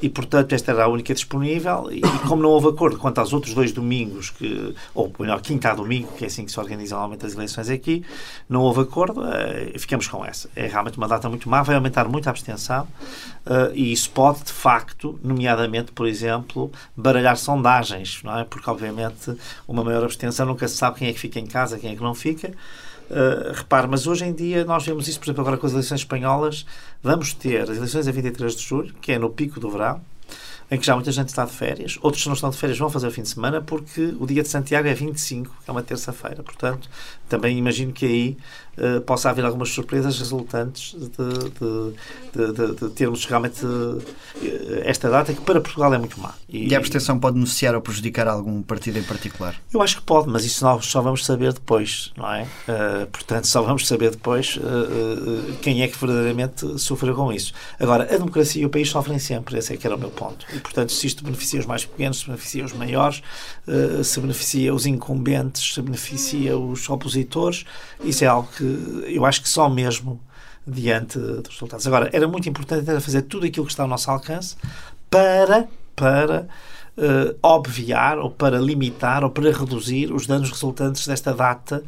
[0.00, 3.32] e, portanto, esta era a única disponível e, e como não houve acordo quanto aos
[3.32, 6.98] outros dois domingos, que, ou melhor, quinta a domingo, que é assim que se organizam
[6.98, 8.04] normalmente as eleições aqui,
[8.48, 10.50] não houve acordo, eh, ficamos com essa.
[10.56, 12.88] É realmente uma data muito má, vai aumentar muito a abstenção
[13.46, 18.44] eh, e isso pode, de facto, nomeadamente, por exemplo, baralhar sondagens, não é?
[18.44, 21.92] Porque, obviamente, uma maior abstenção nunca se sabe quem é que fica em casa, quem
[21.92, 22.52] é que não fica.
[23.10, 26.00] Uh, repare, mas hoje em dia nós vemos isso, por exemplo, agora com as eleições
[26.00, 26.64] espanholas.
[27.02, 30.00] Vamos ter as eleições a 23 de julho, que é no pico do verão,
[30.70, 31.98] em que já muita gente está de férias.
[32.00, 34.42] Outros que não estão de férias vão fazer o fim de semana, porque o dia
[34.42, 36.42] de Santiago é 25, que é uma terça-feira.
[36.42, 36.88] Portanto,
[37.32, 38.36] também imagino que aí
[38.76, 44.02] uh, possa haver algumas surpresas resultantes de, de, de, de termos realmente uh,
[44.84, 46.34] esta data que para Portugal é muito má.
[46.46, 49.56] E, e a abstenção pode beneficiar ou prejudicar algum partido em particular?
[49.72, 52.42] Eu acho que pode, mas isso nós só vamos saber depois, não é?
[52.42, 54.58] Uh, portanto, só vamos saber depois
[55.62, 57.54] quem é que verdadeiramente sofreu com isso.
[57.80, 60.44] Agora, a democracia e o país sofrem sempre, esse é que era o meu ponto.
[60.54, 63.22] E, portanto, se isto beneficia os mais pequenos, se beneficia os maiores,
[64.04, 67.21] se beneficia os incumbentes, se beneficia os opositores,
[68.02, 70.20] isso é algo que eu acho que só mesmo
[70.66, 71.86] diante dos resultados.
[71.86, 74.56] Agora, era muito importante era fazer tudo aquilo que está ao nosso alcance
[75.10, 76.48] para, para
[76.96, 81.82] uh, obviar ou para limitar ou para reduzir os danos resultantes desta data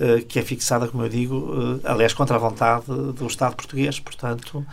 [0.00, 4.00] uh, que é fixada, como eu digo, uh, aliás, contra a vontade do Estado português,
[4.00, 4.64] portanto,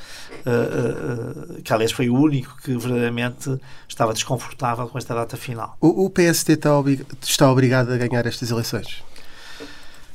[1.63, 5.77] que aliás foi o único que verdadeiramente estava desconfortável com esta data final.
[5.79, 9.03] O, o PST está, obrig está obrigado a ganhar estas eleições?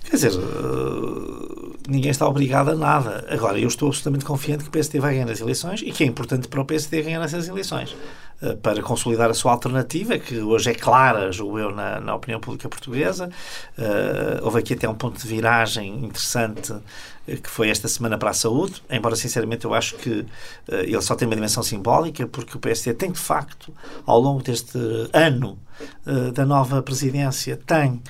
[0.08, 3.26] Quer dizer, uh, ninguém está obrigado a nada.
[3.28, 6.06] Agora, eu estou absolutamente confiante que o PSD vai ganhar as eleições e que é
[6.06, 7.96] importante para o PSD ganhar essas eleições
[8.40, 12.38] uh, para consolidar a sua alternativa, que hoje é clara, julgo eu, na, na opinião
[12.38, 13.28] pública portuguesa.
[13.76, 16.72] Uh, houve aqui até um ponto de viragem interessante
[17.26, 20.24] que foi esta semana para a saúde, embora sinceramente eu acho que
[20.68, 23.74] ele só tem uma dimensão simbólica, porque o PSD tem de facto,
[24.06, 24.78] ao longo deste
[25.12, 25.58] ano
[26.32, 28.00] da nova presidência, tem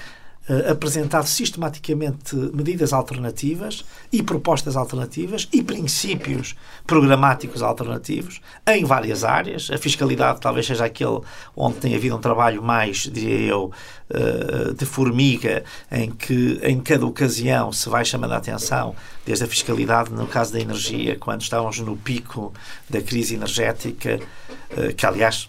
[0.48, 6.56] uh, apresentado sistematicamente medidas alternativas e propostas alternativas e princípios
[6.87, 9.70] programáticos alternativos em várias áreas.
[9.70, 11.20] A fiscalidade talvez seja aquele
[11.54, 13.70] onde tem havido um trabalho mais, diria eu,
[14.11, 19.48] uh, de formiga, em que em cada ocasião se vai chamando a atenção, desde a
[19.48, 22.52] fiscalidade, no caso da energia, quando estávamos no pico
[22.88, 24.20] da crise energética,
[24.72, 25.48] uh, que aliás,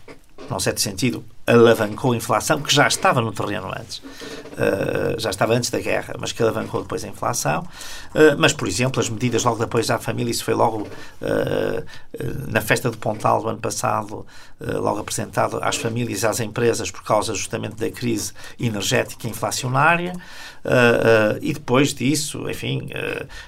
[0.50, 4.00] num certo sentido, alavancou a inflação, que já estava no terreno antes.
[4.00, 7.62] Uh, já estava antes da guerra, mas que alavancou depois a inflação.
[7.62, 11.86] Uh, mas, por exemplo, as medidas logo de apoio à família, isso foi logo uh,
[12.52, 14.26] na festa de Pontal do ano passado,
[14.60, 20.14] logo apresentado às famílias e às empresas por causa justamente da crise energética e inflacionária.
[21.40, 22.90] e depois disso, enfim,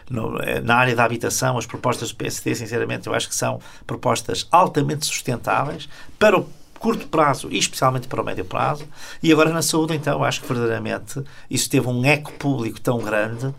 [0.07, 4.47] no, na área da habitação, as propostas do PSD, sinceramente, eu acho que são propostas
[4.51, 6.47] altamente sustentáveis para o
[6.79, 8.87] curto prazo e especialmente para o médio prazo.
[9.21, 13.45] E agora na saúde, então, acho que verdadeiramente isso teve um eco público tão grande
[13.45, 13.55] uh,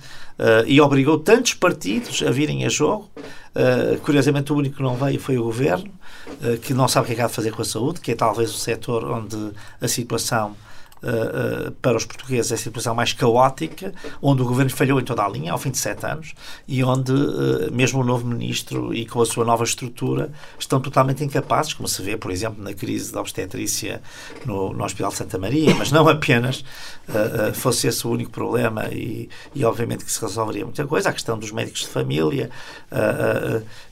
[0.66, 3.09] e obrigou tantos partidos a virem a jogo.
[3.54, 5.90] Uh, curiosamente, o único que não veio foi o governo,
[6.42, 8.12] uh, que não sabe o que é que há de fazer com a saúde, que
[8.12, 10.56] é talvez o setor onde a situação
[11.02, 15.24] uh, para os portugueses é a situação mais caótica, onde o governo falhou em toda
[15.24, 16.34] a linha, ao fim de sete anos,
[16.66, 21.24] e onde uh, mesmo o novo ministro e com a sua nova estrutura estão totalmente
[21.24, 24.02] incapazes, como se vê, por exemplo, na crise da obstetrícia
[24.44, 26.64] no, no Hospital de Santa Maria, mas não apenas
[27.08, 31.12] uh, fosse esse o único problema e, e, obviamente que se resolveria muita coisa, a
[31.12, 32.50] questão dos médicos de família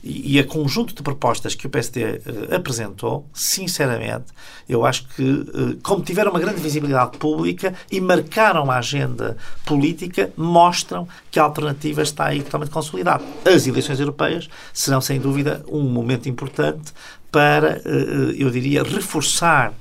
[0.03, 2.21] e, e a conjunto de propostas que o PSD
[2.53, 4.25] apresentou, sinceramente,
[4.67, 11.07] eu acho que, como tiveram uma grande visibilidade pública e marcaram a agenda política, mostram
[11.31, 13.23] que a alternativa está aí totalmente consolidada.
[13.45, 16.93] As eleições europeias serão, sem dúvida, um momento importante
[17.31, 19.73] para, eh, eu diria, reforçar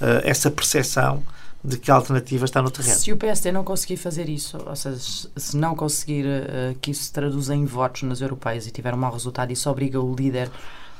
[0.00, 1.22] eh, essa percepção
[1.62, 2.98] de que a alternativa está no terreno.
[2.98, 7.04] Se o PSD não conseguir fazer isso, ou seja, se não conseguir uh, que isso
[7.04, 10.50] se traduza em votos nas europeias e tiver um mau resultado, isso obriga o líder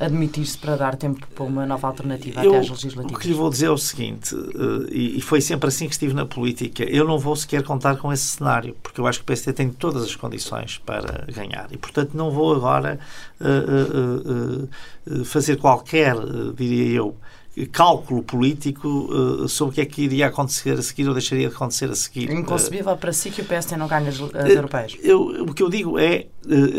[0.01, 3.17] admitir-se para dar tempo para uma nova alternativa eu, até às legislativas?
[3.17, 6.15] O que lhe vou dizer é o seguinte, uh, e, foi sempre assim que estive
[6.15, 9.27] na política, eu não vou sequer contar com esse cenário, porque eu acho que o
[9.27, 11.69] PSD tem todas as condições para ganhar.
[11.71, 12.99] E, portanto, não vou agora
[13.41, 14.69] uh,
[15.21, 16.17] uh, fazer qualquer,
[16.57, 17.17] diria eu,
[17.67, 21.55] cálculo político uh, sobre o que é que iria acontecer a seguir ou deixaria de
[21.55, 22.31] acontecer a seguir.
[22.31, 24.97] É inconcebível uh, para si que o PSD não ganhe as, as uh, europeias?
[25.03, 26.27] Eu, o que eu digo é,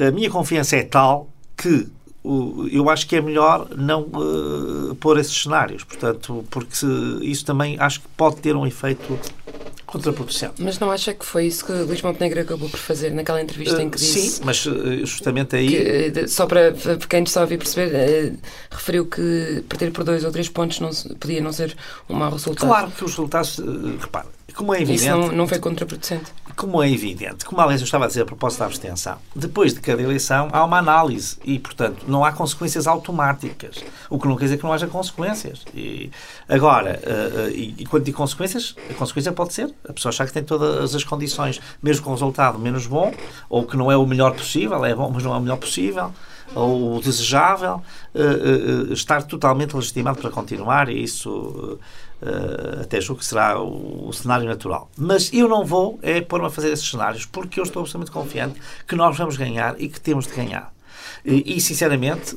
[0.08, 1.88] a minha confiança é tal que
[2.72, 6.86] eu acho que é melhor não uh, pôr esses cenários, portanto, porque
[7.22, 9.20] isso também acho que pode ter um efeito
[9.86, 10.62] contraproducente.
[10.62, 13.82] Mas não acha que foi isso que Luís Montenegro acabou por fazer naquela entrevista uh,
[13.82, 14.22] em que disse...
[14.22, 16.12] Sim, mas uh, justamente aí...
[16.12, 18.36] Que, só para, para quem está a ouvir perceber,
[18.70, 21.76] referiu que perder por dois ou três pontos não, podia não ser
[22.08, 22.68] um mau resultado.
[22.68, 23.60] Claro que os resultados,
[24.00, 25.04] repare, como é evidente...
[25.04, 26.32] Isso não, não foi contraproducente?
[26.56, 29.80] Como é evidente, como aliás eu estava a dizer a propósito da abstenção, depois de
[29.80, 33.84] cada eleição há uma análise e, portanto, não há consequências automáticas.
[34.10, 35.62] O que não quer dizer que não haja consequências.
[35.74, 36.12] E,
[36.48, 40.28] agora, uh, uh, e, e quando digo consequências, a consequência pode ser a pessoa achar
[40.28, 43.14] que tem todas as condições, mesmo com o resultado menos bom,
[43.50, 46.12] ou que não é o melhor possível, é bom, mas não é o melhor possível.
[46.56, 47.82] ou o desejável,
[48.14, 51.80] uh, uh, estar totalmente legitimado para continuar e isso
[52.22, 54.90] uh, até julgo que será o, o, cenário natural.
[54.98, 58.60] Mas eu não vou é pôr-me a fazer esses cenários porque eu estou absolutamente confiante
[58.88, 60.74] que nós vamos ganhar e que temos de ganhar.
[61.24, 62.36] E, e sinceramente,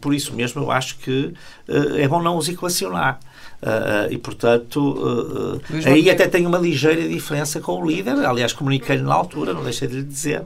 [0.00, 1.32] por isso mesmo, eu acho que
[1.68, 3.20] é bom não os equacionar.
[3.62, 8.14] Uh, e, portanto, uh, aí até tem uma ligeira diferença com o líder.
[8.24, 10.42] Aliás, comuniquei-lhe na altura, não deixei de lhe dizer,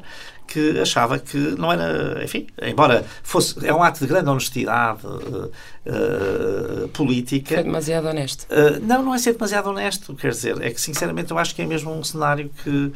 [0.50, 5.50] que achava que não era, enfim, embora fosse, é um ato de grande honestidade uh,
[5.86, 7.54] uh, política.
[7.54, 8.48] Foi demasiado honesto.
[8.50, 11.62] Uh, não, não é ser demasiado honesto, quer dizer, é que sinceramente eu acho que
[11.62, 12.92] é mesmo um cenário que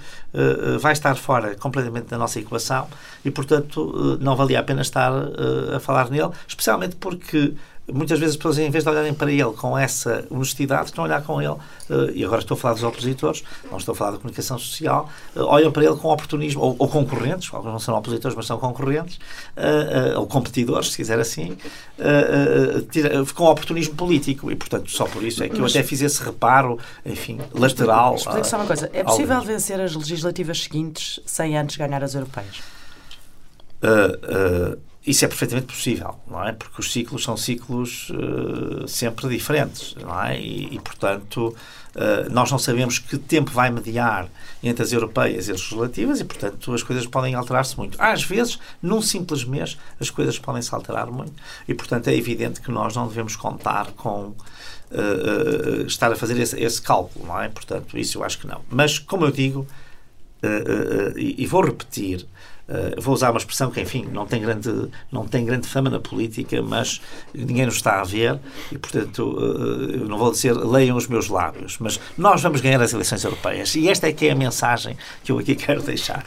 [0.81, 2.89] vai estar fora completamente da nossa equação
[3.25, 5.13] e, portanto, não valia a pena estar
[5.73, 7.55] a falar nele, especialmente porque
[7.93, 11.07] muitas vezes as pessoas, em vez de olharem para ele com essa honestidade, estão a
[11.07, 11.57] olhar com ele,
[11.91, 15.09] eh, e agora estou a falar dos opositores, não estou a falar da comunicação social,
[15.37, 18.59] eh, olham para ele com oportunismo, ou, ou concorrentes, alguns não são opositores, mas são
[18.59, 19.17] concorrentes,
[19.57, 21.57] uh, ou competidores, se quiser assim,
[23.35, 26.79] com oportunismo político, e portanto só por isso é que eu até fiz esse reparo,
[27.05, 28.15] enfim, lateral.
[28.15, 32.63] Explique só uma coisa, é possível vencer as legislativas seguintes sem antes ganhar as europeias?
[33.83, 36.53] Uh, uh, isso é perfeitamente possível, não é?
[36.53, 40.41] Porque os ciclos são ciclos uh, sempre diferentes, não é?
[40.41, 41.55] E, e portanto,
[41.95, 44.29] uh, nós não sabemos que tempo vai mediar
[44.63, 48.01] entre as europeias e as legislativas e, portanto, as coisas podem alterar-se muito.
[48.01, 51.35] Às vezes, num simples mês, as coisas podem se alterar muito
[51.69, 54.29] e, portanto, é evidente que nós não devemos contar com
[54.91, 57.51] uh, estar a fazer esse, esse, cálculo, não é?
[57.51, 58.63] Portanto, isso eu acho que não.
[58.71, 59.67] Mas, como eu digo,
[61.17, 62.27] e, e vou repetir,
[62.67, 66.01] Uh, vou usar uma expressão que, enfim, não tem, grande, não tem grande fama na
[66.01, 66.99] política, mas
[67.35, 68.39] ninguém nos está a ver
[68.73, 72.81] e, portanto, uh, eu não vou dizer leiam os meus lábios, mas nós vamos ganhar
[72.81, 76.25] as eleições europeias e esta é que é a mensagem que eu aqui quero deixar.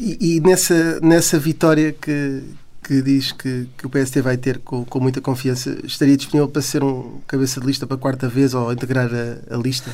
[0.00, 2.42] E, e nessa, nessa vitória que,
[2.82, 6.60] que diz que, que o PST vai ter com, com muita confiança, estaria disponível para
[6.60, 9.92] ser um cabeça de lista para a quarta vez ou integrar a, a lista?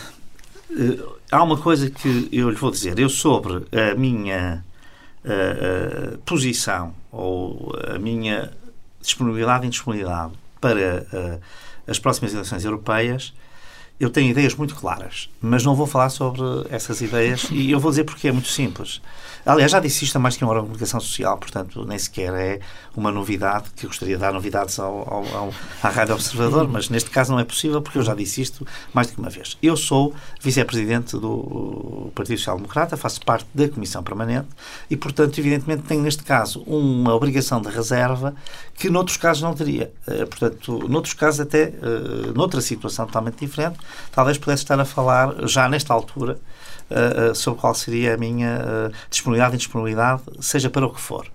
[0.70, 2.98] Uh, há uma coisa que eu lhe vou dizer.
[2.98, 4.64] Eu, sobre a minha
[5.28, 8.50] uh, posição ou a minha
[9.00, 11.40] disponibilidade e indisponibilidade para uh,
[11.86, 13.34] as próximas eleições europeias,
[14.00, 17.90] eu tenho ideias muito claras, mas não vou falar sobre essas ideias e eu vou
[17.90, 19.00] dizer porque é muito simples.
[19.44, 22.34] Aliás, já disse isto a mais que uma hora de comunicação social, portanto, nem sequer
[22.34, 22.60] é
[22.94, 26.90] uma novidade, que eu gostaria de dar novidades ao, ao, ao, à Rádio Observador, mas
[26.90, 29.56] neste caso não é possível porque eu já disse isto mais do que uma vez.
[29.62, 34.48] Eu sou vice-presidente do Partido Social Democrata, faço parte da Comissão Permanente
[34.90, 38.34] e, portanto, evidentemente, tenho neste caso uma obrigação de reserva
[38.74, 39.90] que noutros casos não teria.
[40.06, 43.78] Eh, portanto, noutros casos, até eh, noutra situação totalmente diferente,
[44.12, 46.38] talvez pudesse estar a falar já nesta altura
[46.90, 51.26] uh, sobre qual seria a minha uh, disponibilidade e indisponibilidade, seja para o que for.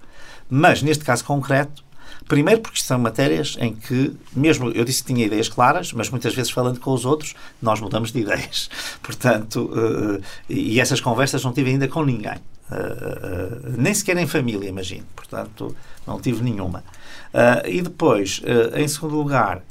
[0.50, 1.84] Mas, neste caso concreto,
[2.28, 6.34] Primeiro porque são matérias em que, mesmo eu disse que tinha ideias claras, mas muitas
[6.34, 8.70] vezes falando com os outros, nós mudamos de ideias.
[9.02, 12.38] Portanto, uh, e essas conversas não tive ainda com ninguém.
[12.72, 15.06] Uh, uh, nem sequer em família, imagino.
[15.16, 15.76] Portanto,
[16.08, 16.84] não tive nenhuma.
[17.66, 18.42] e depois,
[18.76, 19.62] em segundo lugar,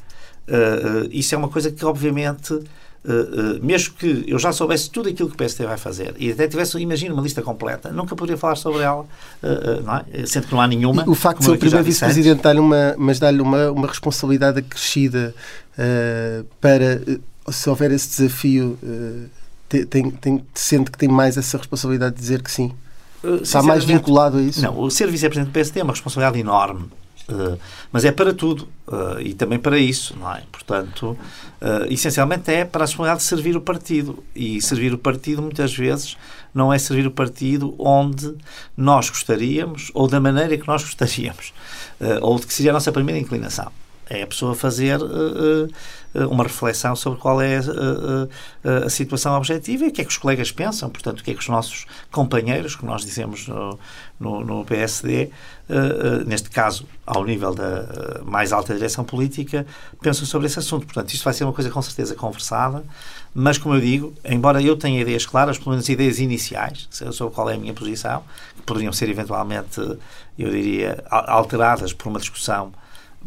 [1.10, 2.58] isso é uma coisa que, obviamente,
[3.04, 6.30] Uh, uh, mesmo que eu já soubesse tudo aquilo que o PST vai fazer e
[6.30, 10.24] até tivesse, imagino, uma lista completa, nunca poderia falar sobre ela, uh, é?
[10.24, 11.02] sendo que não há nenhuma.
[11.04, 14.60] E o facto de ser o primeiro vice-presidente dar-lhe uma, mas dar-lhe uma, uma responsabilidade
[14.60, 15.34] acrescida
[16.60, 17.02] para,
[17.50, 18.78] se houver esse desafio,
[19.68, 22.70] tem, tem, sente que tem mais essa responsabilidade de dizer que sim?
[23.42, 24.62] Está mais vinculado a isso?
[24.62, 26.88] Não, o ser vice-presidente do PST é uma responsabilidade enorme
[27.28, 27.58] Uh,
[27.92, 30.42] mas é para tudo uh, e também para isso, não é?
[30.50, 31.16] Portanto,
[31.60, 35.74] uh, essencialmente é para a possibilidade de servir o partido e servir o partido muitas
[35.74, 36.16] vezes
[36.52, 38.34] não é servir o partido onde
[38.76, 41.54] nós gostaríamos ou da maneira que nós gostaríamos
[42.20, 43.70] ou de que seria a nossa primeira inclinação.
[44.10, 44.98] É a pessoa fazer
[46.30, 50.18] uma reflexão sobre qual é a, a, situação objetiva e o que é que os
[50.18, 53.78] colegas pensam, portanto, o que é que os nossos companheiros, que nós dizemos no,
[54.22, 55.30] no, no PSD,
[55.68, 59.66] uh, uh, neste caso, ao nível da uh, mais alta direção política,
[60.00, 60.86] pensam sobre esse assunto.
[60.86, 62.84] Portanto, isto vai ser uma coisa com certeza conversada,
[63.34, 67.50] mas, como eu digo, embora eu tenha ideias claras, pelo menos ideias iniciais, sobre qual
[67.50, 68.22] é a minha posição,
[68.56, 69.80] que poderiam ser eventualmente,
[70.38, 72.72] eu diria, alteradas por uma discussão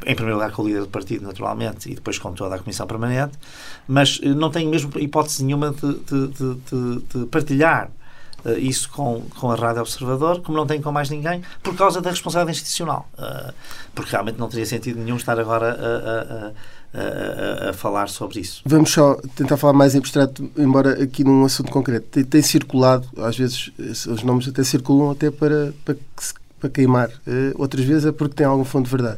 [0.06, 2.86] em primeiro lugar com o líder do partido, naturalmente, e depois com toda a Comissão
[2.88, 3.38] Permanente,
[3.88, 7.90] mas eh, não tenho mesmo hipótese nenhuma de, de, de, de partilhar
[8.46, 12.02] uh, isso com, com a Rádio Observador, como não tenho com mais ninguém, por causa
[12.02, 13.10] da responsabilidade institucional.
[13.18, 13.54] Uh,
[13.94, 18.62] porque realmente não teria sentido nenhum estar agora a, a, a, a, falar sobre isso.
[18.66, 22.08] Vamos só tentar falar mais em abstrato, embora aqui num assunto concreto.
[22.10, 23.72] Tem, tem circulado, às vezes
[24.08, 26.34] os nomes até circulam até para, para que se
[26.66, 29.18] para queimar, uh, outras vezes é porque tem algum fundo de verdade,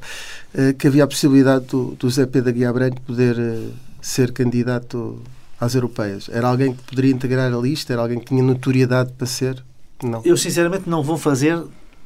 [0.54, 3.72] uh, que havia a possibilidade do, do Zé Pedro Guiar Branco poder uh,
[4.02, 5.22] ser candidato
[5.60, 6.30] às europeias.
[6.32, 7.93] Era alguém que poderia integrar a lista?
[7.93, 9.64] Era alguém que tinha notoriedade para ser?
[10.04, 10.22] Não.
[10.24, 11.60] Eu, sinceramente, não vou fazer,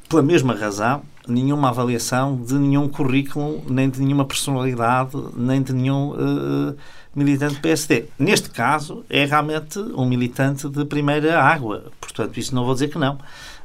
[0.07, 6.11] pela mesma razão, nenhuma avaliação de nenhum currículo, nem de nenhuma personalidade, nem de nenhum
[6.11, 6.75] uh,
[7.15, 8.05] militante PSD.
[8.17, 11.91] Neste caso, é realmente um militante de primeira água.
[11.99, 13.17] Portanto, isso não vou dizer que não.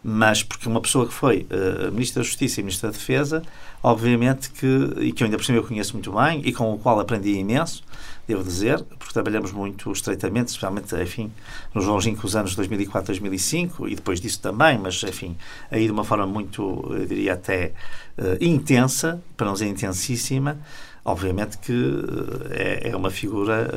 [0.09, 3.43] Mas porque uma pessoa que foi uh, Ministra da Justiça e Ministra da Defesa,
[3.83, 4.67] obviamente que,
[5.01, 7.33] e que eu ainda por cima eu conheço muito bem e com o qual aprendi
[7.33, 7.83] imenso,
[8.25, 11.33] devo dizer, porque trabalhamos muito estreitamente, especialmente, enfim,
[11.75, 15.37] nos longínquos anos 2004, 2005 e depois disso também, mas, enfim,
[15.73, 17.73] aí de uma forma muito, eu diria até
[18.17, 20.57] uh, intensa, para não dizer intensíssima,
[21.05, 23.69] obviamente que uh, é, é, uma figura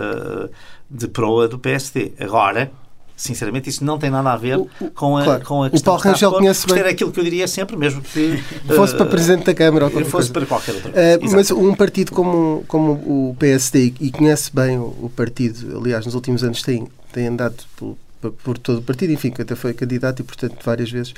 [0.47, 0.49] uh,
[0.91, 2.13] de proa do PSD.
[2.19, 2.71] Agora,
[3.19, 5.45] sinceramente, isso não tem nada a ver o, o, com, a, claro.
[5.45, 5.93] com a questão.
[5.93, 6.79] O Paulo Rangel conhece bem.
[6.79, 8.37] era aquilo que eu diria sempre, mesmo que.
[8.73, 10.33] fosse uh, para Presidente da Câmara ou fosse coisa.
[10.33, 11.19] para qualquer outra coisa.
[11.19, 16.05] Uh, mas um partido como, como o PSD, e conhece bem o, o partido, aliás,
[16.05, 17.97] nos últimos anos tem, tem andado por,
[18.43, 21.13] por todo o partido, enfim, que até foi candidato e, portanto, várias vezes.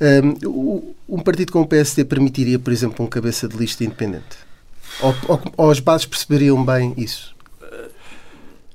[0.00, 4.38] Um, um partido como o PSD permitiria, por exemplo, um cabeça de lista independente?
[5.00, 7.31] Ou, ou, ou as bases perceberiam bem isso?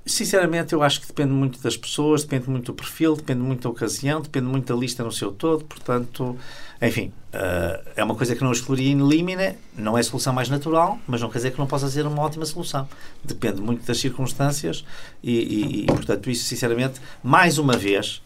[0.08, 3.70] Sinceramente, eu acho que depende muito das pessoas, depende muito do perfil, depende muito da
[3.70, 5.66] ocasião, depende muito da lista no seu todo.
[5.66, 6.38] Portanto,
[6.82, 10.50] enfim, uh, é uma coisa que não excluiria in limine, não é a solução mais
[10.50, 12.88] natural, mas não quer dizer que não possa ser uma ótima solução.
[13.24, 14.86] Depende muito das circunstâncias
[15.24, 18.22] e, e, e portanto, isso, sinceramente, mais uma vez,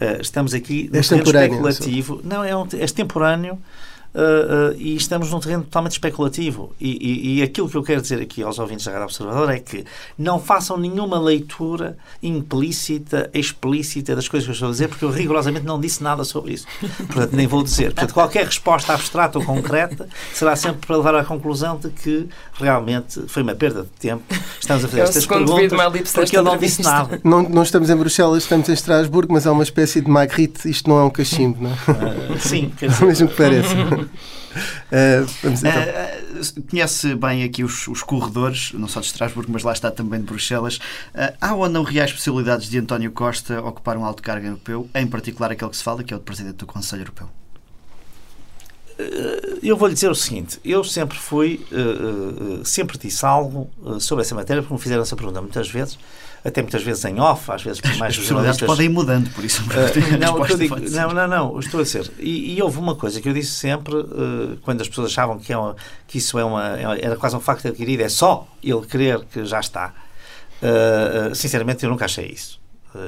[0.00, 2.20] uh, estamos aqui no é terreno especulativo.
[2.22, 3.58] Não, é, um, é extemporâneo
[4.14, 6.74] uh, uh, e estamos num terreno totalmente especulativo.
[6.80, 9.58] E, e, e, aquilo que eu quero dizer aqui aos ouvintes da Rádio Observador é
[9.58, 9.84] que
[10.16, 15.10] não façam nenhuma leitura implícita, explícita das coisas que eu estou a dizer, porque eu
[15.10, 16.66] rigorosamente não disse nada sobre isso.
[16.80, 17.92] Portanto, nem vou dizer.
[17.92, 23.22] Portanto, qualquer resposta abstrata ou concreta será sempre para levar à conclusão de que realmente
[23.26, 24.22] foi uma perda de tempo.
[24.60, 27.20] Estamos a fazer é estas perguntas porque eu não disse nada.
[27.24, 30.68] Não, não estamos em Bruxelas, estamos em Estrasburgo, mas é uma espécie de Magritte.
[30.68, 32.32] Isto não é um cachimbo, não é?
[32.32, 33.74] Uh, sim, quer dizer, mesmo que pareça.
[34.04, 35.82] Uh, vamos então.
[35.82, 40.20] uh, conhece bem aqui os, os, corredores, não só de Estrasburgo, mas lá está também
[40.20, 40.76] de Bruxelas.
[40.76, 45.06] Uh, há ou não reais possibilidades de António Costa ocupar um alto cargo europeu, em
[45.06, 47.28] particular aquele que se fala, que é o de Presidente do Conselho Europeu?
[49.60, 51.66] Eu vou lhe dizer o seguinte: eu sempre fui,
[52.64, 55.98] sempre disse algo sobre essa matéria, porque me fizeram essa pergunta muitas vezes
[56.44, 59.44] até muitas vezes em off, às vezes por mais Os jornalistas podem ir mudando, por
[59.44, 59.64] isso.
[59.74, 62.10] Uh, não, eu digo, não, não, não, estou a dizer.
[62.18, 65.52] E, e, houve uma coisa que eu disse sempre, uh, quando as pessoas achavam que,
[65.52, 65.74] é uma,
[66.06, 69.44] que isso é uma, é era quase um facto adquirido, é só ele querer que
[69.44, 69.94] já está.
[70.62, 72.60] Uh, sinceramente, eu nunca achei isso.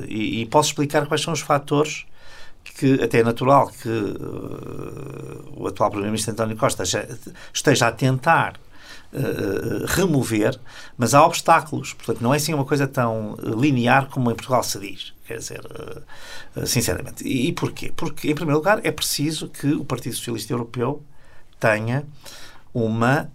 [0.09, 2.05] E, e, posso explicar quais são os fatores
[2.65, 3.89] que até é natural que
[5.57, 7.07] o atual Primeiro-Ministro António Costa já,
[7.53, 8.55] esteja a tentar
[9.13, 10.59] uh, remover,
[10.97, 11.93] mas há obstáculos.
[11.93, 15.15] Portanto, não é assim uma coisa tão linear como em Portugal se diz.
[15.27, 15.61] Quer dizer,
[16.67, 17.27] sinceramente.
[17.27, 17.93] E, e porquê?
[17.97, 21.03] Porque, em primeiro lugar, é preciso que o Partido Socialista Europeu
[21.59, 22.05] tenha
[22.73, 23.31] uma.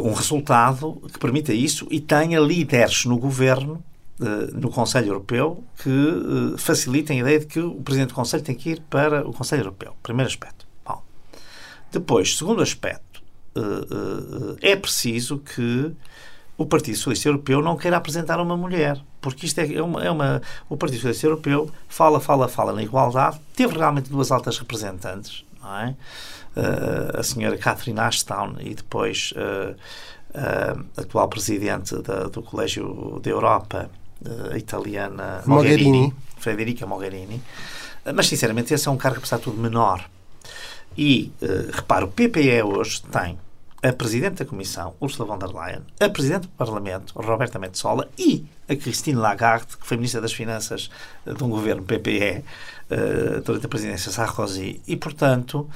[0.00, 3.84] Um resultado que permita isso e tenha líderes no governo
[4.54, 8.70] no Conselho Europeu que facilitem a ideia de que o Presidente do Conselho tem que
[8.70, 9.94] ir para o Conselho Europeu.
[10.02, 10.67] Primeiro aspecto.
[11.90, 13.22] Depois, segundo aspecto,
[13.54, 13.60] eh,
[14.62, 15.92] eh, é preciso que
[16.56, 20.42] o Partido Socialista Europeu não queira apresentar uma mulher, porque isto é uma, é uma,
[20.68, 25.76] o Partido Socialista Europeu fala, fala, fala na igualdade, teve realmente duas altas representantes, não
[25.76, 25.96] é?
[26.56, 29.76] Uh, a senhora Catherine Ashton e depois uh,
[30.34, 33.88] uh, a atual presidente da, do Colégio da Europa,
[34.50, 36.14] a italiana Mogherini, Mogherini.
[36.38, 37.40] Frederica Mogherini.
[38.12, 40.04] Mas, sinceramente, esse é um cargo, apesar de tudo, menor
[40.98, 43.38] e, uh, repare, o PPE hoje tem
[43.80, 48.44] a Presidente da Comissão, Ursula von der Leyen, a Presidente do Parlamento, Roberta Metsola, e
[48.68, 50.90] a Christine Lagarde, que foi Ministra das Finanças
[51.24, 52.42] uh, de um governo PPE
[52.90, 54.82] uh, durante a presidência Sarkozy.
[54.88, 55.70] E, portanto,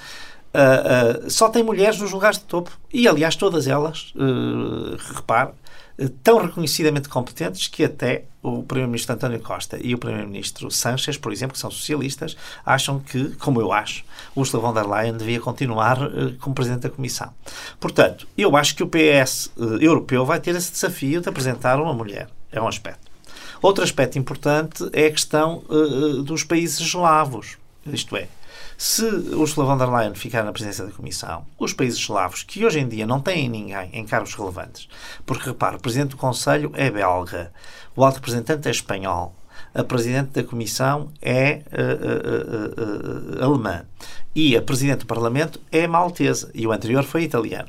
[0.53, 2.77] uh, só tem mulheres nos lugares de topo.
[2.93, 4.12] E, aliás, todas elas,
[5.14, 5.53] repare,
[6.22, 11.55] tão reconhecidamente competentes que até o Primeiro-Ministro António Costa e o Primeiro-Ministro Sanchez, por exemplo,
[11.55, 12.36] que são socialistas,
[12.66, 16.90] acham que, como eu acho, Ursula von der Leyen devia continuar uh, como Presidente da
[16.90, 17.32] Comissão.
[17.78, 21.80] Portanto, eu acho que o PS uh, eh, europeu vai ter esse desafio de apresentar
[21.80, 22.28] uma mulher.
[22.51, 23.11] É um aspecto.
[23.61, 27.59] Outro aspecto importante é a questão uh, dos países eslavos.
[27.86, 28.28] Isto é,
[28.77, 32.81] se Ursula von der Leyen ficar na presidência da Comissão, os países eslavos, que hoje
[32.81, 34.89] em dia não têm ninguém em cargos relevantes,
[35.25, 37.53] porque repare, o Presidente do Conselho é belga,
[37.95, 39.35] o Alto Representante é espanhol,
[39.75, 43.85] a Presidente da Comissão é uh, uh, alemã
[44.35, 47.68] e a Presidente do Parlamento é maltesa e o anterior foi italiano,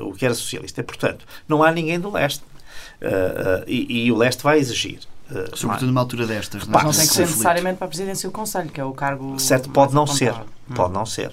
[0.00, 0.80] o que era socialista.
[0.80, 2.44] E, portanto, não há ninguém do leste.
[3.66, 5.00] E, e, o leste vai exigir.
[5.54, 6.64] Sobretudo numa altura destas.
[6.66, 9.38] Mas não tem que ser necessariamente para a Presidência do Conselho, que é o cargo.
[9.38, 10.34] Certo, pode não ser.
[10.74, 10.94] Pode hum.
[10.94, 11.32] não ser.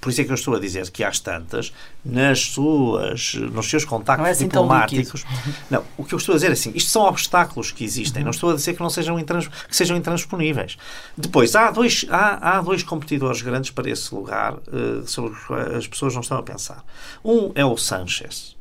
[0.00, 1.72] Por isso é que eu estou a dizer que às tantas,
[2.04, 5.24] nas suas, nos seus contactos não é assim diplomáticos.
[5.68, 8.20] Não, o que eu estou a dizer é assim: isto são obstáculos que existem.
[8.20, 8.26] Uhum.
[8.26, 10.76] Não estou a dizer que não sejam intrans, que sejam intransponíveis.
[11.16, 15.74] Depois, há dois, há, há dois competidores grandes para esse lugar uh, sobre os quais
[15.74, 16.84] as pessoas não estão a pensar.
[17.24, 18.56] Um é o Sanchez.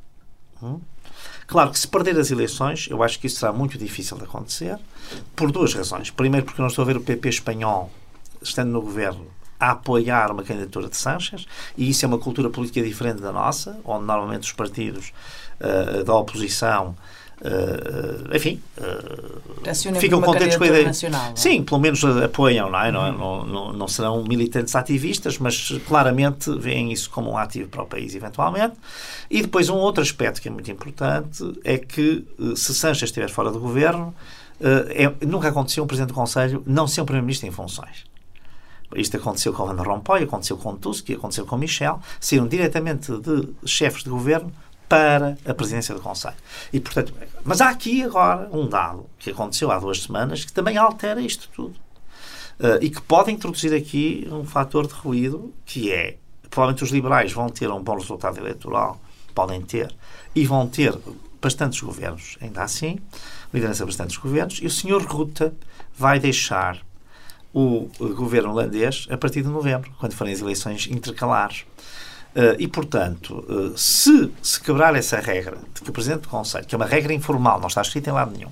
[0.62, 0.80] Hum?
[1.48, 4.78] Claro que se perder as eleições, eu acho que isso será muito difícil de acontecer,
[5.34, 6.12] por duas razões.
[6.12, 7.90] Primeiro, porque não estou a ver o PP espanhol,
[8.42, 9.26] estando no governo,
[9.58, 11.46] a apoiar uma candidatura de Sanches,
[11.78, 15.14] e isso é uma cultura política diferente da nossa, onde normalmente os partidos
[15.62, 16.96] uh, da oposição
[17.40, 20.88] Uh, enfim, uh, ficam contentes com a ideia.
[20.88, 21.36] É?
[21.36, 22.90] Sim, pelo menos apoiam, não, é?
[22.90, 23.18] Uhum.
[23.18, 27.86] não, não, não, serão militantes ativistas, mas claramente veem isso como um ativo para o
[27.86, 28.74] país, eventualmente.
[29.30, 32.26] E depois, um outro aspecto que é muito importante é que,
[32.56, 34.16] se Sanches estiver fora do governo,
[34.60, 38.06] uh, é, nunca aconteceu um Presidente do Conselho não ser um Primeiro-Ministro em funções.
[38.96, 44.04] Isto aconteceu com Van Rompuy, aconteceu com Tusk, aconteceu com Michel, saíram diretamente de chefes
[44.04, 44.52] de governo
[44.88, 46.36] para a presidência do Conselho.
[46.72, 47.14] E, portanto,
[47.44, 51.50] mas há aqui agora um dado que aconteceu há duas semanas que também altera isto
[51.54, 51.76] tudo.
[52.60, 56.18] Uh, e que pode introduzir aqui um fator de ruído que é,
[56.50, 59.00] provavelmente os liberais vão ter um bom resultado eleitoral,
[59.36, 59.94] podem ter,
[60.34, 60.98] e vão ter
[61.40, 62.98] bastantes governos, ainda assim,
[63.54, 65.54] liderança de bastantes governos, e o senhor Ruta
[65.96, 66.82] vai deixar
[67.54, 71.66] o governo holandês a partir de novembro, quando forem as eleições intercalares.
[72.38, 76.68] Uh, e, portanto, uh, se se quebrar essa regra de que o Presidente do Conselho,
[76.68, 78.52] que é uma regra informal, não está escrita em lado nenhum,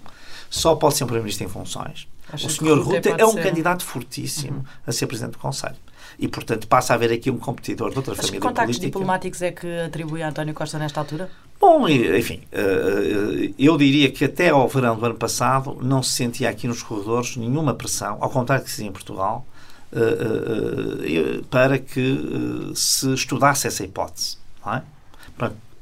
[0.49, 2.79] só pode ser um Primeiro-Ministro em funções, o Sr.
[2.81, 3.43] Rutte é um ser...
[3.43, 4.63] candidato fortíssimo uhum.
[4.87, 5.75] a ser Presidente do Conselho.
[6.17, 8.99] E, portanto, passa a haver aqui um competidor de outra Mas família que contactos política.
[8.99, 11.29] diplomáticos é que atribui a António Costa nesta altura?
[11.59, 16.49] Bom, enfim, eh, eu diria que até ao verão do ano passado não se sentia
[16.49, 19.54] aqui nos corredores nenhuma pressão, ao contrário do que se em Portugal, eh, eh,
[21.49, 24.37] para que se estudasse essa hipótese.
[24.67, 24.81] É?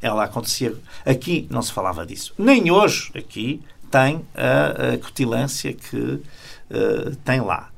[0.01, 0.75] Ela acontecia.
[1.05, 2.33] Aqui não se falava disso.
[2.37, 7.69] Nem hoje aqui tem a, a cutilância que uh, tem lá.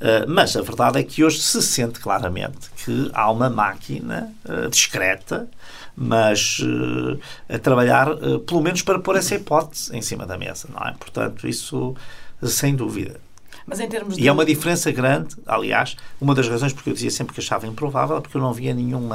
[0.00, 4.68] Uh, mas a verdade é que hoje se sente claramente que há uma máquina uh,
[4.70, 5.46] discreta,
[5.94, 6.60] mas
[7.48, 8.06] a trabalhar,
[8.46, 10.92] pelo menos para pôr essa hipótese em cima da mesa, não é?
[10.92, 11.96] Portanto, isso
[12.40, 13.20] sem dúvida.
[13.68, 14.22] Mas em termos de...
[14.22, 17.66] E é uma diferença grande, aliás, uma das razões porque eu dizia sempre que achava
[17.66, 19.10] improvável, porque eu não via nenhum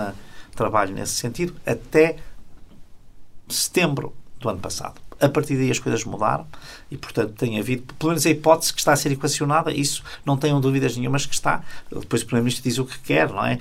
[0.55, 2.17] trabalho nesse sentido até
[3.49, 5.01] setembro do ano passado.
[5.19, 6.45] A partir daí as coisas mudaram
[6.91, 10.35] e, portanto, tem havido, pelo menos a hipótese que está a ser equacionada, isso não
[10.35, 11.63] tenham dúvidas nenhumas que está.
[11.89, 13.57] Depois o Primeiro-Ministro diz o que quer, não é?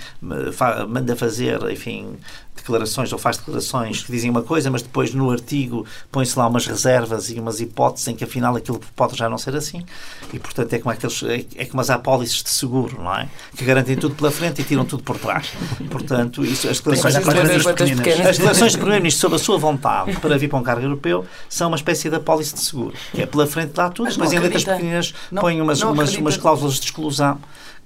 [0.88, 2.16] Manda fazer, enfim,
[2.56, 6.66] declarações ou faz declarações que dizem uma coisa, mas depois no artigo põe-se lá umas
[6.66, 9.84] reservas e umas hipóteses em que afinal aquilo pode já não ser assim.
[10.32, 13.28] E portanto é como, aqueles, é, é como as apólices de seguro, não é?
[13.56, 15.52] Que garantem tudo pela frente e tiram tudo por trás.
[15.90, 20.58] Portanto, isso, as declarações, as declarações do Primeiro-Ministro sobre a sua vontade para vir para
[20.58, 23.90] um cargo europeu são uma espécie de apólice de seguro, que é pela frente lá
[23.90, 27.40] tudo, mas depois em letras pequeninas põem umas, umas, umas cláusulas de exclusão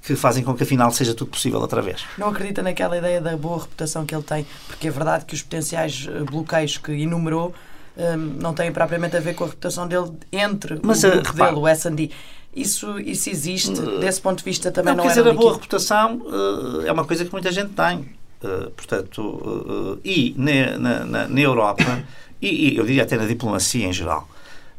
[0.07, 2.05] que fazem com que afinal seja tudo possível outra vez.
[2.17, 5.43] Não acredita naquela ideia da boa reputação que ele tem, porque é verdade que os
[5.43, 7.53] potenciais eh, bloqueios que enumerou
[7.97, 11.51] um, não têm propriamente a ver com a reputação dele entre Mas, o grupo repare,
[11.51, 12.11] dele, o S&D.
[12.55, 15.55] Isso, isso existe, uh, desse ponto de vista também não, não quer dizer, a boa
[15.55, 18.09] reputação uh, é uma coisa que muita gente tem.
[18.45, 22.05] Uh, portanto, e na, na, na Europa,
[22.41, 24.29] e, e, eu diria até na diplomacia em geral,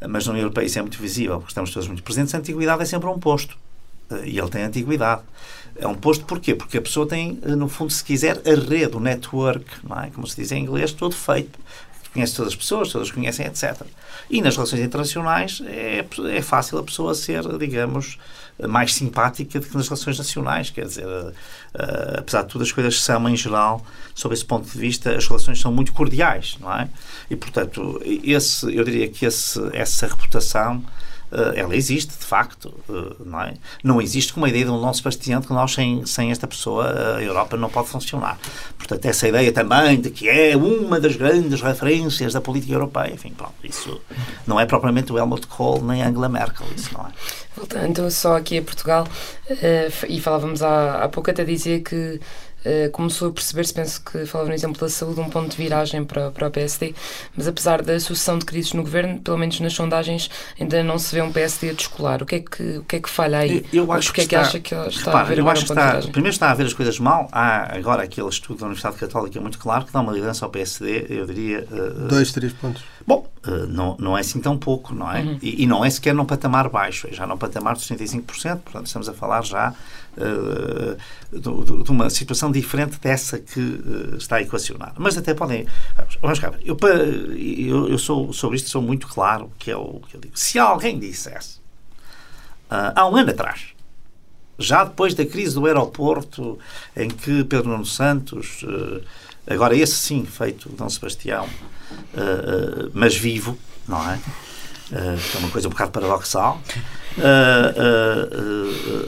[0.07, 2.81] mas na União Europeia isso é muito visível, porque estamos todos muito presentes, a antiguidade
[2.81, 3.57] é sempre um posto.
[4.23, 5.21] E ele tem antiguidade.
[5.75, 6.55] É um posto porquê?
[6.55, 10.09] Porque a pessoa tem, no fundo, se quiser, a rede, o network, não é?
[10.09, 11.59] como se diz em inglês, todo feito.
[12.13, 13.81] Conhece todas as pessoas, todas conhecem, etc.
[14.29, 16.03] E nas relações internacionais é,
[16.35, 18.17] é fácil a pessoa ser, digamos,
[18.67, 20.69] mais simpática do que nas relações nacionais.
[20.71, 21.33] Quer dizer, uh,
[22.17, 23.85] apesar de tudo, as coisas são, em geral,
[24.15, 26.89] sob esse ponto de vista, as relações são muito cordiais, não é?
[27.29, 30.87] E, portanto, esse, eu diria que esse, essa reputação eh,
[31.55, 33.53] ela existe, de facto, eh, não é?
[33.83, 37.17] Não existe como a ideia de um Dom Sebastião que nós, sem, sem esta pessoa,
[37.17, 38.37] a Europa não pode funcionar.
[38.77, 43.31] Portanto, essa ideia também de que é uma das grandes referências da política europeia, enfim,
[43.31, 43.99] pronto, isso
[44.45, 47.09] não é propriamente o Helmut Kohl nem Angela Merkel, isso não é.
[47.55, 49.07] Voltando só aqui a Portugal,
[49.49, 52.21] uh, e falávamos há, há pouco até dizer que
[52.67, 56.03] uh, começou a perceber-se, penso que falava no exemplo da saúde, um ponto de viragem
[56.03, 56.93] para, para o PSD,
[57.35, 61.15] mas apesar da sucessão de crises no governo, pelo menos nas sondagens, ainda não se
[61.15, 62.21] vê um PSD a descolar.
[62.21, 63.65] O que é que, o que, é que falha aí?
[63.71, 65.63] Eu acho Porque que é que está, acha que está repara, a haver eu acho
[65.63, 67.27] um que está, primeiro está a ver as coisas mal.
[67.31, 71.05] Há agora aquele estudo da Universidade Católica muito claro que dá uma liderança ao PSD,
[71.09, 71.65] eu diria.
[71.71, 72.83] uh, Dois, três pontos.
[73.07, 75.21] Bom, uh, não, não é assim tão pouco, não é?
[75.21, 75.39] Uhum.
[75.41, 78.87] E, e não é sequer num patamar baixo, é já num patamar de 65%, portanto
[78.87, 79.73] estamos a falar já
[80.17, 80.97] uh,
[81.31, 84.93] de uma situação diferente dessa que uh, está a equacionar.
[84.97, 85.65] Mas até podem.
[86.21, 86.77] Vamos cá, eu,
[87.37, 90.37] eu, eu sou sobre isto sou muito claro, que é o que eu digo.
[90.37, 91.59] Se alguém dissesse
[92.69, 93.67] uh, há um ano atrás,
[94.59, 96.59] já depois da crise do aeroporto,
[96.93, 98.65] em que Pedro Nuno Santos,
[99.47, 104.15] agora esse sim, feito Dom Sebastião, uh, uh, mas vivo, não é?
[104.91, 106.61] Uh, é uma coisa um bocado paradoxal.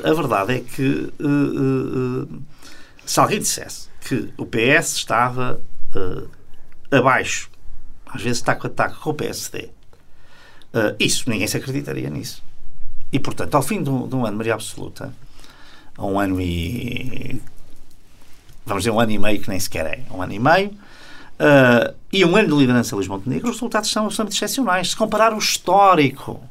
[0.04, 1.14] A verdade é que
[3.06, 5.62] se alguém dissesse que o PS estava
[6.92, 7.50] abaixo,
[8.08, 9.70] às vezes taco a taco com o PSD,
[11.00, 12.44] isso, ninguém se acreditaria nisso.
[13.12, 15.14] E, portanto, ao fim de um, de um ano de maioria absoluta,
[15.98, 17.42] a um ano e.
[18.70, 20.00] Vamos dizer, um ano e meio, que nem sequer é.
[20.12, 20.72] Um ano e meio.
[21.40, 24.92] ah, e um ano de liderança de Luís Montenegro, os resultados são absolutamente excepcionais.
[24.92, 26.42] Se comparar o histórico,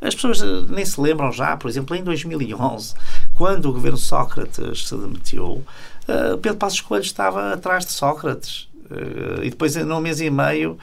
[0.00, 2.94] as pessoas ah, nem se lembram já, por exemplo, em 2011,
[3.34, 5.64] quando o governo Sócrates se demitiu,
[6.08, 8.68] ah, Pedro Passos Coelho estava atrás de Sócrates.
[8.90, 10.78] Ah, e depois, num mês e meio,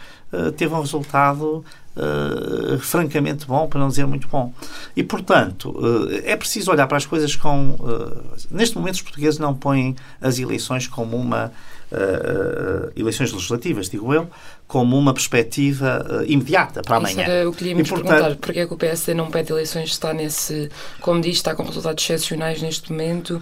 [0.58, 1.64] teve um resultado
[1.98, 4.54] ah, francamente bom, para não dizer muito bom.
[4.96, 5.76] E, portanto,
[6.12, 7.76] eh, é preciso olhar para as coisas com.
[7.80, 11.52] eh, Neste momento, os portugueses não põem as eleições como uma.
[11.92, 14.28] Eh, eleições legislativas, digo eu,
[14.68, 17.24] como uma perspectiva eh, imediata para Isso amanhã.
[17.34, 18.36] era o que queríamos E, portanto, perguntar.
[18.38, 19.90] Porque é que o PSD não pede eleições?
[19.90, 20.70] Está nesse,
[21.02, 23.42] como diz, está com resultados excepcionais neste momento.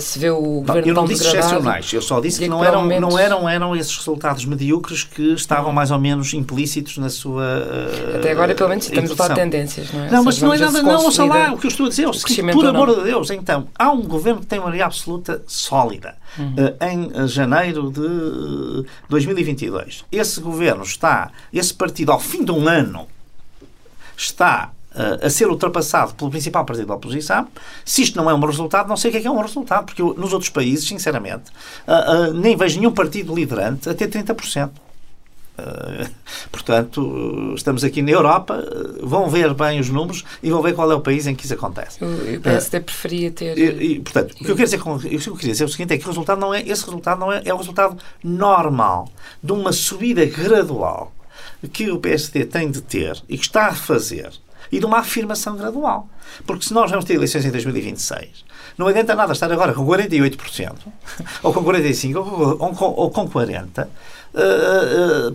[0.00, 1.48] se vê o Não, governo eu não disse degradado.
[1.54, 5.04] excepcionais, eu só disse E que não eram, momentos- não, eram, eram esses resultados medíocres
[5.04, 7.44] que estavam mais ou menos implícitos na sua.
[8.12, 10.10] eh, Até agora, pelo menos, estamos a tendências, não é?
[10.10, 12.02] Não, mas seja, não é nada, não, ouça lá, o que eu estou a dizer,
[12.04, 15.42] é o seguinte, por amor de Deus, então, há um governo que tem maioria absoluta
[15.46, 16.54] sólida Uhum.
[16.56, 20.04] eh, em eh, janeiro de eh, 2022.
[20.12, 23.08] Esse governo está, esse partido, ao fim de um ano,
[24.16, 27.46] está eh, a ser ultrapassado pelo principal partido da oposição.
[27.84, 29.86] Se isto não é um resultado, não sei o que é que é um resultado,
[29.86, 31.44] porque eu, nos outros países, sinceramente,
[31.86, 34.70] ah, ah, nem vejo nenhum partido liderante a ter 30%.
[35.60, 36.10] Uh,
[36.50, 40.90] portanto, estamos aqui na Europa, uh, vão ver bem os números e vão ver qual
[40.90, 42.02] é o país em que isso acontece.
[42.02, 43.58] O, o PSD preferia ter.
[43.58, 45.66] E, e, portanto, o que eu quero dizer com, o que eu queria dizer é
[45.66, 47.98] o seguinte: é que o resultado não é, esse resultado não é, é o resultado
[48.22, 49.08] normal
[49.42, 51.12] de uma subida gradual
[51.72, 54.30] que o PSD tem de ter e que está a fazer
[54.72, 56.08] e de uma afirmação gradual.
[56.46, 58.44] Porque se nós vamos ter eleições em 2026,
[58.78, 60.76] não adianta nada estar agora com 48%,
[61.42, 63.86] ou com 45%, ou com, ou com, ou com 40%, eh, eh,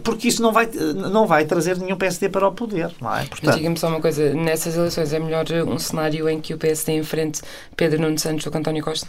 [0.03, 0.69] porque isso não vai,
[1.11, 2.91] não vai trazer nenhum PSD para o poder.
[3.01, 3.25] Não é?
[3.25, 6.93] Portanto, diga-me só uma coisa: nessas eleições é melhor um cenário em que o PSD
[6.93, 7.41] enfrente
[7.75, 9.07] Pedro Nuno Santos que António Costa?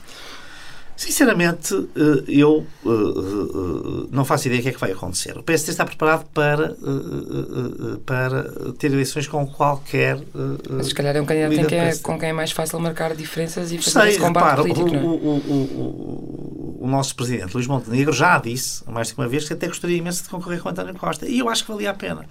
[0.96, 5.36] Sinceramente, eh, eu eh, eh, não faço ideia do que é que vai acontecer.
[5.36, 6.74] O PSD está preparado para,
[8.06, 10.18] para ter eleições com qualquer.
[10.70, 13.70] Mas se calhar é um candidato quem é, com quem é mais fácil marcar diferenças
[13.72, 15.02] e fazer Sei, esse combate repara, político, o, não é?
[15.02, 19.52] o, o, o, o nosso presidente Luís Montenegro já disse, mais de uma vez, que
[19.52, 21.28] até gostaria imenso de concorrer com António Costa.
[21.28, 22.24] E eu acho que valia a pena.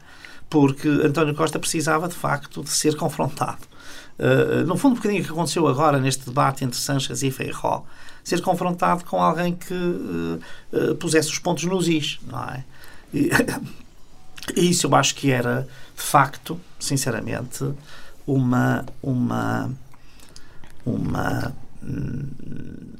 [0.49, 3.61] Porque António Costa precisava, de facto, de ser confrontado.
[4.65, 7.83] No fundo, um bocadinho o que aconteceu agora neste debate entre Sanches e Feijó,
[8.25, 10.39] ser confrontado com alguém que uh,
[10.73, 12.63] uh, pusesse os pontos nos is, não é?
[13.13, 13.29] E,
[14.69, 17.63] isso eu acho que era, de facto, sinceramente,
[18.25, 19.71] uma, uma,
[20.83, 22.27] uma, hum,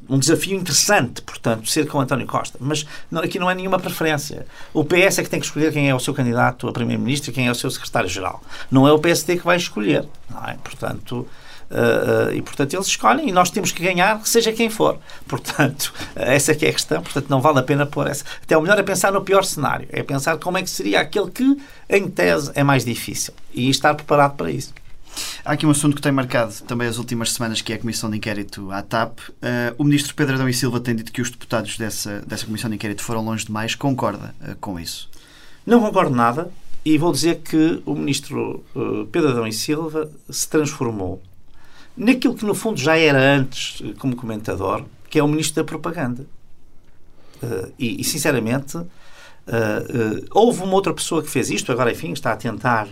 [0.08, 2.60] um desafio interessante, portanto, ser com António Costa.
[2.62, 4.46] Mas não, aqui não é nenhuma preferência.
[4.74, 7.34] O PS é que tem que escolher quem é o seu candidato a Primeiro-Ministro e
[7.34, 8.44] quem é o seu Secretário-Geral.
[8.70, 10.08] Não é o PSD que vai escolher.
[10.48, 10.54] É?
[10.64, 11.28] Portanto,
[11.70, 15.00] Uh, uh, e portanto eles escolhem e nós temos que ganhar seja quem for.
[15.28, 17.02] Portanto essa é que é a questão.
[17.02, 18.24] Portanto não vale a pena pôr essa.
[18.44, 19.88] Até o melhor é pensar no pior cenário.
[19.92, 21.58] É pensar como é que seria aquele que
[21.90, 23.34] em tese é mais difícil.
[23.54, 24.74] E estar preparado para isso.
[25.44, 28.10] Há aqui um assunto que tem marcado também as últimas semanas, que é a Comissão
[28.10, 29.20] de Inquérito à TAP.
[29.20, 29.32] Uh,
[29.78, 32.76] o Ministro Pedro Adão e Silva tem dito que os deputados dessa, dessa Comissão de
[32.76, 33.76] Inquérito foram longe demais.
[33.76, 35.10] Concorda uh, com isso?
[35.66, 36.52] Não concordo nada.
[36.84, 41.22] E vou dizer que o Ministro uh, Pedro Adão e Silva se transformou
[41.96, 46.26] naquilo que no fundo já era antes como comentador, que é o Ministro da Propaganda.
[47.78, 48.78] E, e, sinceramente,
[50.32, 52.88] houve uma outra pessoa que fez isto, agora enfim está a tentar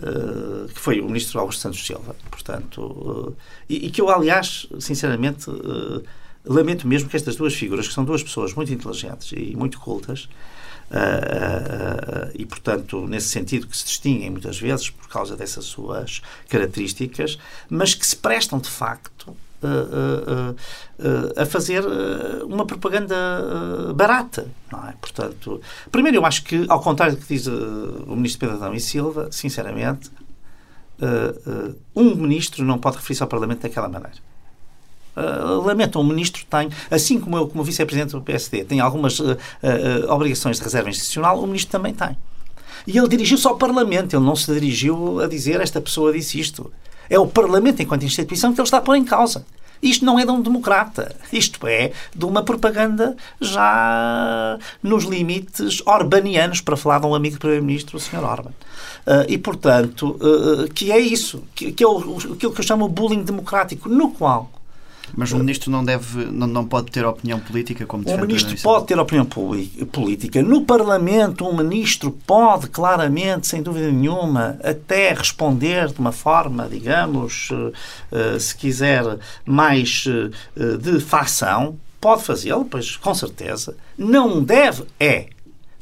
[0.00, 3.36] Uh, que foi o ministro Augusto Santos Silva, portanto, uh,
[3.68, 6.04] e, e, que eu, aliás, sinceramente, uh,
[6.44, 10.28] lamento mesmo que estas duas figuras, que são duas pessoas muito inteligentes e muito cultas,
[10.90, 16.22] Uh, uh, e, portanto, nesse sentido que se distinguem muitas vezes por causa dessas suas
[16.48, 19.36] características, mas que se prestam de facto
[21.36, 21.84] a fazer
[22.44, 24.94] uma propaganda barata, não é?
[25.00, 25.60] Portanto,
[25.90, 29.28] primeiro eu acho que, ao contrário do que diz o ministro Pedro Adão e Silva,
[29.32, 30.12] sinceramente,
[31.92, 34.27] um ministro não pode referir-se ao Parlamento daquela maneira.
[35.18, 39.32] Uh, lamento, um ministro tem, assim como eu, como vice-presidente do PSD, tem algumas uh,
[39.32, 42.16] uh, obrigações de reserva institucional, o ministro também tem.
[42.86, 46.72] E ele dirigiu-se ao Parlamento, ele não se dirigiu a dizer esta pessoa disse isto.
[47.10, 49.44] É o Parlamento, enquanto instituição, que ele está a pôr em causa.
[49.82, 51.14] Isto não é de um democrata.
[51.32, 57.96] Isto é de uma propaganda já nos limites orbanianos, para falar de um amigo Primeiro-Ministro,
[57.96, 58.24] o Sr.
[58.24, 58.50] Orban.
[59.06, 62.84] Uh, e, portanto, uh, que é isso, que, que é o, aquilo que eu chamo
[62.84, 64.50] o bullying democrático, no qual
[65.16, 68.86] mas o ministro não deve, não, não pode ter opinião política como O ministro pode
[68.86, 70.42] ter opinião política.
[70.42, 77.50] No Parlamento, um ministro pode claramente, sem dúvida nenhuma, até responder de uma forma, digamos,
[77.52, 77.72] eh,
[78.12, 81.76] eh, se quiser, mais eh, de facção.
[82.00, 83.76] Pode fazê-lo, pois com certeza.
[83.96, 85.28] Não deve é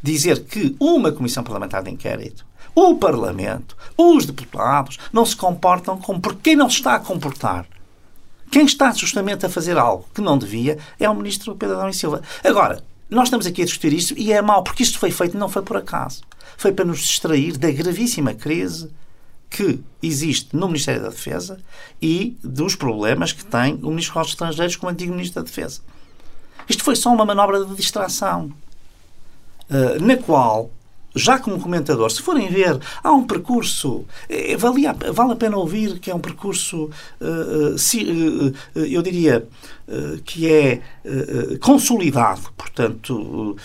[0.02, 2.46] dizer que uma comissão parlamentar de inquérito
[2.78, 7.64] o Parlamento, os deputados, não se comportam como por quem não se está a comportar
[8.50, 11.94] quem está justamente a fazer algo que não devia é o ministro Pedro Adão e
[11.94, 12.22] Silva.
[12.44, 15.48] Agora, nós estamos aqui a discutir isto e é mau, porque isto foi feito não
[15.48, 16.22] foi por acaso.
[16.56, 18.90] Foi para nos distrair da gravíssima crise
[19.48, 21.58] que existe no Ministério da Defesa
[22.02, 25.80] e dos problemas que tem o Ministro dos Estrangeiros como antigo Ministro da Defesa.
[26.68, 28.52] Isto foi só uma manobra de distração,
[29.70, 30.70] uh, na qual
[31.16, 35.56] já como comentador, se forem ver, há um percurso, é, vale, a, vale a pena
[35.56, 36.90] ouvir que é um percurso,
[37.20, 39.48] uh, uh, eu diria,
[39.88, 40.82] uh, que é
[41.60, 43.56] consolidado, portanto,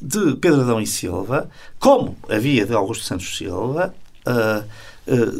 [0.00, 3.94] de Pedro Adão e Silva, como havia de Augusto Santos Silva,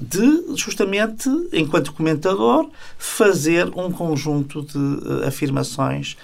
[0.01, 6.17] de justamente, enquanto comentador, fazer um conjunto de afirmações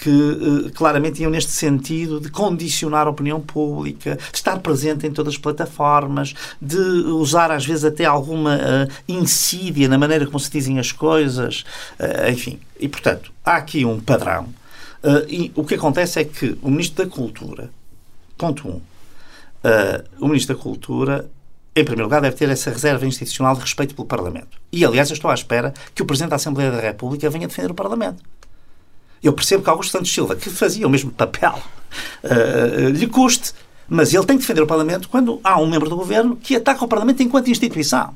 [0.00, 5.12] que uh, claramente iam neste sentido de condicionar a opinião pública, de estar presente em
[5.12, 10.50] todas as plataformas, de usar às vezes até alguma uh, insídia na maneira como se
[10.50, 11.66] dizem as coisas,
[12.00, 12.58] uh, enfim.
[12.78, 14.48] E, portanto, há aqui um padrão.
[15.28, 17.70] e o que acontece é que o Ministro da Cultura,
[18.38, 18.80] ponto um,
[20.18, 21.28] o Ministro da Cultura
[21.76, 24.58] em primeiro lugar, deve ter essa reserva institucional de respeito pelo Parlamento.
[24.72, 27.70] E, aliás, eu estou à espera que o Presidente da Assembleia da República venha defender
[27.70, 28.24] o Parlamento.
[29.22, 31.58] Eu percebo que Augusto Santos Silva, que fazia o mesmo papel,
[32.24, 33.52] uh, lhe custe,
[33.88, 36.84] mas ele tem que defender o Parlamento quando há um membro do governo que ataca
[36.84, 38.14] o Parlamento enquanto instituição.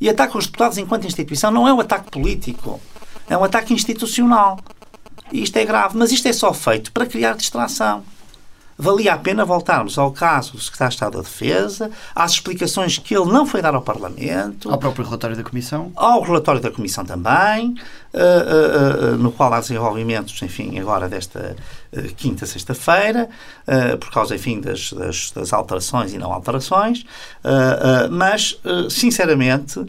[0.00, 1.50] E ataca os deputados enquanto instituição.
[1.50, 2.80] Não é um ataque político,
[3.28, 4.58] é um ataque institucional.
[5.32, 8.02] E isto é grave, mas isto é só feito para criar distração
[8.76, 13.16] valia a pena voltarmos ao caso do Secretário de Estado da Defesa, às explicações que
[13.16, 14.70] ele não foi dar ao Parlamento.
[14.70, 15.92] Ao próprio relatório da Comissão.
[15.94, 21.56] Ao relatório da Comissão também, uh, uh, uh, no qual há desenvolvimentos, enfim, agora desta
[22.16, 23.28] quinta, sexta-feira,
[24.00, 27.06] por causa, enfim, das, das, das, alterações e não alterações.
[28.10, 28.58] mas,
[28.90, 29.80] sinceramente,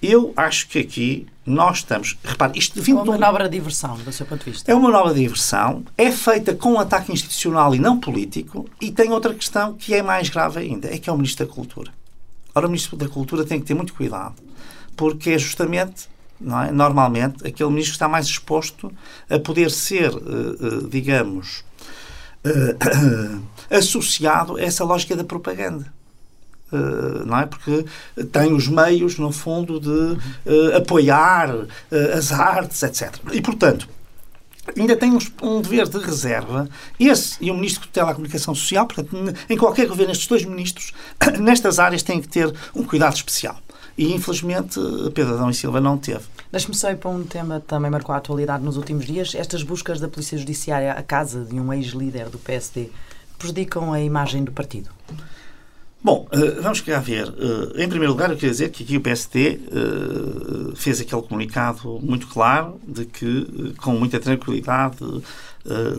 [0.00, 2.16] eu acho que aqui nós estamos.
[2.24, 2.98] Repare, isto vindo.
[2.98, 4.70] É uma manobra de diversão, do seu ponto de vista.
[4.70, 8.90] É uma manobra de diversão, é feita com um ataque institucional e não político, e
[8.90, 11.92] tem outra questão que é mais grave ainda: é que é o Ministro da Cultura.
[12.54, 14.34] Ora, o Ministro da Cultura tem que ter muito cuidado,
[14.96, 16.08] porque é justamente.
[16.40, 16.72] Não é?
[16.72, 18.90] Normalmente, aquele ministro está mais exposto
[19.28, 21.62] a poder ser, uh, uh, digamos,
[22.46, 25.92] uh, associado a essa lógica da propaganda.
[26.72, 27.46] Uh, não é?
[27.46, 27.84] Porque
[28.30, 31.66] tem os meios, no fundo, de uh, apoiar uh,
[32.16, 33.16] as artes, etc.
[33.32, 33.88] E, portanto,
[34.78, 36.68] ainda tem um, dever de reserva.
[36.98, 39.16] Esse e o Ministro de Telecomunicação Social, portanto,
[39.48, 40.92] em qualquer governo, estes dois ministros,
[41.40, 43.58] nestas áreas, têm que ter um cuidado especial.
[43.98, 44.78] E, infelizmente,
[45.14, 46.24] Pedro Adão e Silva não teve.
[46.52, 49.34] Deixe-me só ir para um tema que também marcou a atualidade nos últimos dias.
[49.34, 52.90] Estas buscas da Polícia Judiciária à casa de um ex-líder do PSD
[53.38, 54.90] prejudicam a imagem do partido?
[56.02, 57.28] Bom, uh, vamos cá ver.
[57.28, 62.00] Uh, em primeiro lugar, eu queria dizer que aqui o uh, eh, fez aquele comunicado
[62.02, 64.96] muito claro de que, com muita tranquilidade,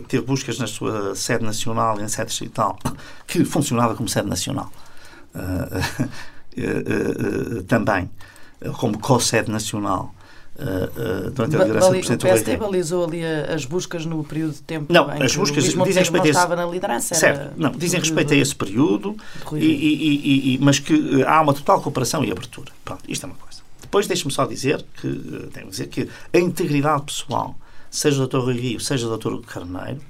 [0.08, 2.76] ter buscas na sua sede nacional e na sede distrital,
[3.28, 4.72] que funcionava como sede nacional,
[7.68, 8.10] também,
[8.78, 10.12] como co-sede nacional,
[10.62, 14.62] uh, durante a liderança do Presidente O PSD balizou ali as buscas no período de
[14.62, 17.14] tempo não, as buscas dizem respeito não estava na liderança.
[17.14, 19.16] Certo, não, dizem respeito a esse período,
[19.52, 22.72] e, e, e, mas que há uma total cooperação e abertura.
[22.84, 23.60] Pronto, isto é uma coisa.
[23.80, 27.56] Depois deixe-me só dizer que, tenho dizer que a integridade pessoal
[27.90, 28.38] seja o Dr.
[28.38, 29.44] Rui Rio, seja o Dr.
[29.46, 30.00] Carneiro,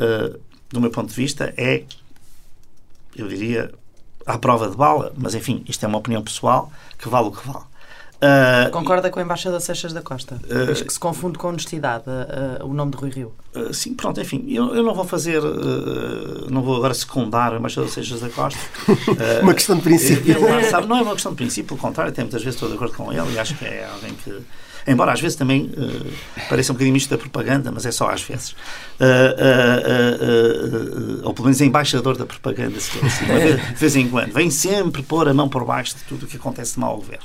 [0.00, 1.84] uh, do meu ponto de vista, é,
[3.16, 3.72] eu diria,
[4.26, 7.46] à prova de bala, mas enfim, isto é uma opinião pessoal, que vale o que
[7.46, 7.64] vale.
[8.16, 10.40] Uh, Concorda com o embaixador Seixas da Costa?
[10.48, 13.32] Uh, Diz que se confunde com honestidade uh, o nome de Rui Rio.
[13.72, 15.42] sim, pronto, enfim, eu, eu não vou fazer,
[16.50, 18.60] não vou agora secundar o embaixador Seixas da Costa.
[19.42, 20.36] uma questão de princípio.
[20.36, 22.76] Ele, sabe, não é uma questão de princípio, pelo contrário, até muitas vezes estou de
[22.76, 24.42] acordo com ele e acho que é alguém que
[24.86, 26.12] embora às vezes também uh,
[26.48, 28.50] pareça um bocadinho isto da propaganda, mas é só às vezes.
[29.00, 29.04] Uh,
[31.22, 34.32] uh, ou pelo menos é embaixador da propaganda, se for assim, de vez em quando.
[34.32, 36.98] Vem sempre pôr a mão por baixo de tudo o que acontece de mal ao
[36.98, 37.24] governo.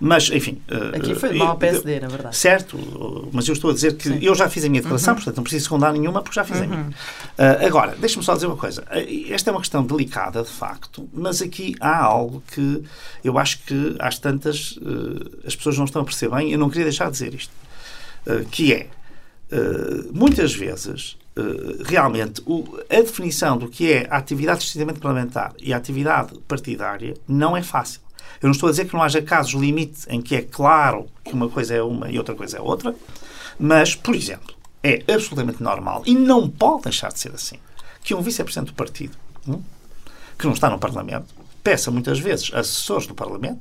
[0.00, 0.60] Mas, enfim.
[0.94, 2.36] Aqui foi mal ao PSD, na verdade.
[2.36, 4.18] Certo, mas eu estou a dizer que Sim.
[4.20, 5.16] eu já fiz a minha declaração, uhum.
[5.16, 6.64] portanto não preciso secundar nenhuma porque já fiz uhum.
[6.64, 6.82] a minha.
[6.82, 8.84] Uh, agora, deixa-me só dizer uma coisa.
[9.30, 12.82] Esta é uma questão delicada, de facto, mas aqui há algo que
[13.24, 16.52] eu acho que às tantas uh, as pessoas não estão a perceber bem.
[16.52, 17.52] Eu não queria deixar de dizer isto.
[18.26, 18.86] Uh, que é,
[20.12, 21.18] muitas vezes,
[21.84, 27.14] realmente, o, a definição do que é a atividade de parlamentar e a atividade partidária
[27.28, 28.01] não é fácil.
[28.42, 31.32] Eu não estou a dizer que não haja casos limite em que é claro que
[31.32, 32.94] uma coisa é uma e outra coisa é outra,
[33.58, 37.56] mas, por exemplo, é absolutamente normal e não pode deixar de ser assim
[38.02, 39.16] que um vice-presidente do partido,
[39.46, 39.62] hum,
[40.36, 41.26] que não está no Parlamento,
[41.62, 43.60] peça muitas vezes assessores do Parlamento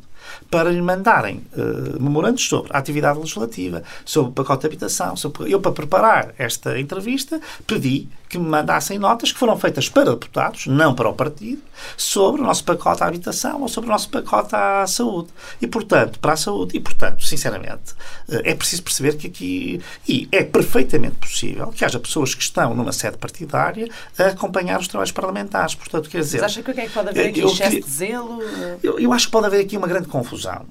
[0.50, 5.16] para lhe mandarem uh, memorandos sobre a atividade legislativa, sobre o pacote de habitação.
[5.16, 5.52] Sobre...
[5.52, 10.66] Eu, para preparar esta entrevista, pedi que me mandassem notas que foram feitas para deputados,
[10.66, 11.62] não para o partido,
[11.98, 15.28] sobre o nosso pacote à habitação ou sobre o nosso pacote à saúde.
[15.62, 16.78] E, portanto, para a saúde.
[16.78, 17.92] E, portanto, sinceramente,
[18.30, 19.82] uh, é preciso perceber que aqui.
[20.08, 24.88] E é perfeitamente possível que haja pessoas que estão numa sede partidária a acompanhar os
[24.88, 25.76] trabalhos parlamentares.
[25.76, 26.38] Portanto, quer dizer.
[26.38, 27.42] Mas acha que o que é que pode haver aqui?
[27.42, 28.40] Excesso de zelo?
[28.82, 30.66] Eu, eu acho que pode haver aqui uma grande confusão.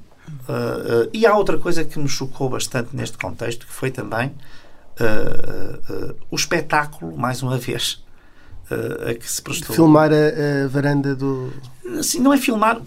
[0.48, 4.32] Uh, uh, e há outra coisa que me chocou bastante neste contexto, que foi também
[5.00, 8.02] uh, o espetáculo, mais uma vez,
[9.08, 9.74] a que se prestou.
[9.74, 11.52] Filmar a, a varanda do.
[11.98, 12.80] Assim, não é filmar,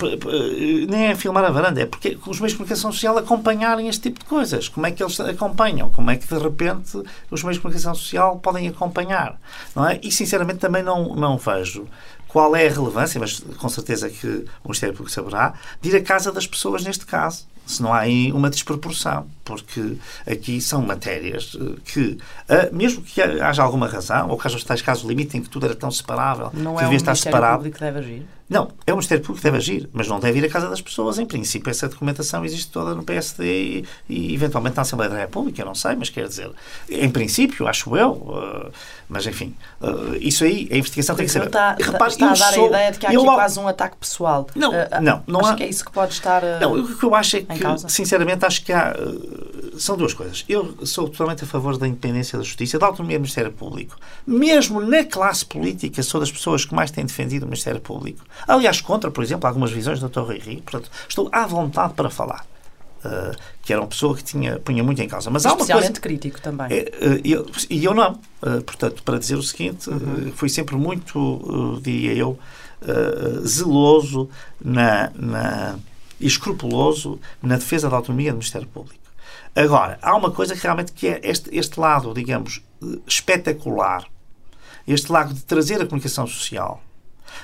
[0.90, 4.20] nem é filmar a varanda, é porque os meios de comunicação social acompanharem este tipo
[4.20, 4.70] de coisas.
[4.70, 5.90] Como é que eles acompanham?
[5.90, 9.38] Como é que de repente os meios de comunicação social podem acompanhar?
[9.76, 10.00] Não é?
[10.02, 11.86] E sinceramente também não, não vejo
[12.34, 16.02] qual é a relevância, mas com certeza que o Ministério Público saberá, de ir à
[16.02, 19.96] casa das pessoas neste caso se não há aí uma desproporção, porque
[20.28, 22.18] aqui são matérias eh, que,
[22.50, 25.50] eh, mesmo que haja alguma razão, ou que haja os tais casos limite em que
[25.50, 27.60] tudo era tão separável, não que é devia estar separado.
[27.60, 28.26] Público que deve agir?
[28.54, 30.80] Não, é o Ministério Público que deve agir, mas não deve ir à casa das
[30.80, 31.18] pessoas.
[31.18, 35.60] Em princípio, essa documentação existe toda no PSD e, e eventualmente na Assembleia da República,
[35.60, 36.52] eu não sei, mas quer dizer,
[36.88, 38.72] em princípio, acho eu, uh,
[39.10, 41.48] mas enfim, uh, isso aí, a investigação tem que ser.
[41.48, 43.34] Está, Repare, está a dar sou, a ideia de que há aqui logo...
[43.34, 44.46] quase um ataque pessoal.
[44.56, 45.56] Não, uh, não, não acho há...
[45.56, 46.44] que é isso que pode estar.
[46.62, 48.96] não, o que eu acho é que, sinceramente, acho que há.
[49.80, 50.46] são duas coisas.
[50.48, 53.98] Eu sou totalmente a favor da independência da justiça, da autonomia do Ministério Público.
[54.28, 58.24] Mesmo na classe política, sou das pessoas que mais têm defendido o Ministério Público.
[58.48, 60.22] Aliás, contra, por exemplo, algumas visões do Dr.
[60.22, 60.62] Rui Rio.
[60.62, 62.46] Portanto, estou à vontade para falar.
[63.04, 65.30] Uh, que era uma pessoa que tinha, punha muito em causa.
[65.30, 66.68] Mas há uma coisa, crítico também.
[66.70, 68.14] É, uh, eu, e eu não.
[68.42, 70.32] Uh, portanto, para dizer o seguinte, uhum.
[70.34, 72.40] fui sempre muito, diria eu,
[73.46, 74.30] zeloso
[74.64, 75.76] na, na,
[76.20, 79.04] e escrupuloso na defesa da autonomia do Ministério Público.
[79.56, 82.62] Agora, há uma coisa que realmente que é este, este lado, digamos,
[83.06, 84.06] espetacular,
[84.88, 86.82] este lado de trazer a comunicação social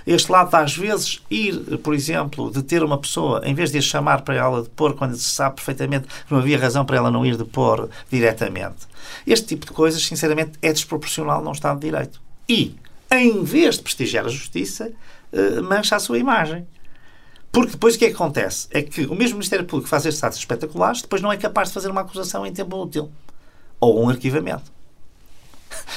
[0.05, 3.81] este lado às vezes, ir, por exemplo, de ter uma pessoa, em vez de a
[3.81, 7.25] chamar para ela depor, quando se sabe perfeitamente que não havia razão para ela não
[7.25, 8.87] ir depor diretamente.
[9.25, 12.21] Este tipo de coisas, sinceramente, é desproporcional num Estado de Direito.
[12.47, 12.75] E,
[13.11, 14.91] em vez de prestigiar a justiça,
[15.31, 16.67] eh, mancha a sua imagem.
[17.51, 18.67] Porque depois o que é que acontece?
[18.71, 21.73] É que o mesmo Ministério Público faz estes atos espetaculares, depois não é capaz de
[21.73, 23.11] fazer uma acusação em tempo útil.
[23.79, 24.71] Ou um arquivamento.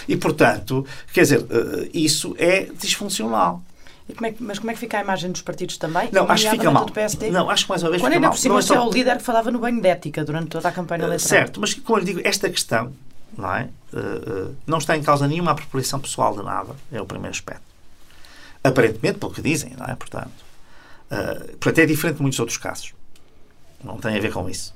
[0.09, 3.63] E, portanto, quer dizer, eh, isso é disfuncional.
[4.15, 6.09] Como é que, mas como é que fica a imagem dos partidos também?
[6.13, 6.87] Não, acho que fica mal.
[7.31, 8.39] Não, acho que mais uma vez Quando fica mal.
[8.45, 8.75] não é, só...
[8.75, 11.29] é o líder que falava no banho de ética durante toda a campanha eleitoral.
[11.29, 12.93] Certo, mas como eu lhe digo, esta questão
[13.37, 13.69] não, é?
[13.93, 17.63] Uh, uh, não está em causa nenhuma apropriação pessoal de nada, é o primeiro aspecto.
[18.63, 19.95] Aparentemente, pelo que dizem, não é?
[19.95, 20.33] Portanto,
[21.11, 22.95] uh, portanto, é diferente de muitos outros casos.
[23.83, 24.75] Não tem a ver com isso.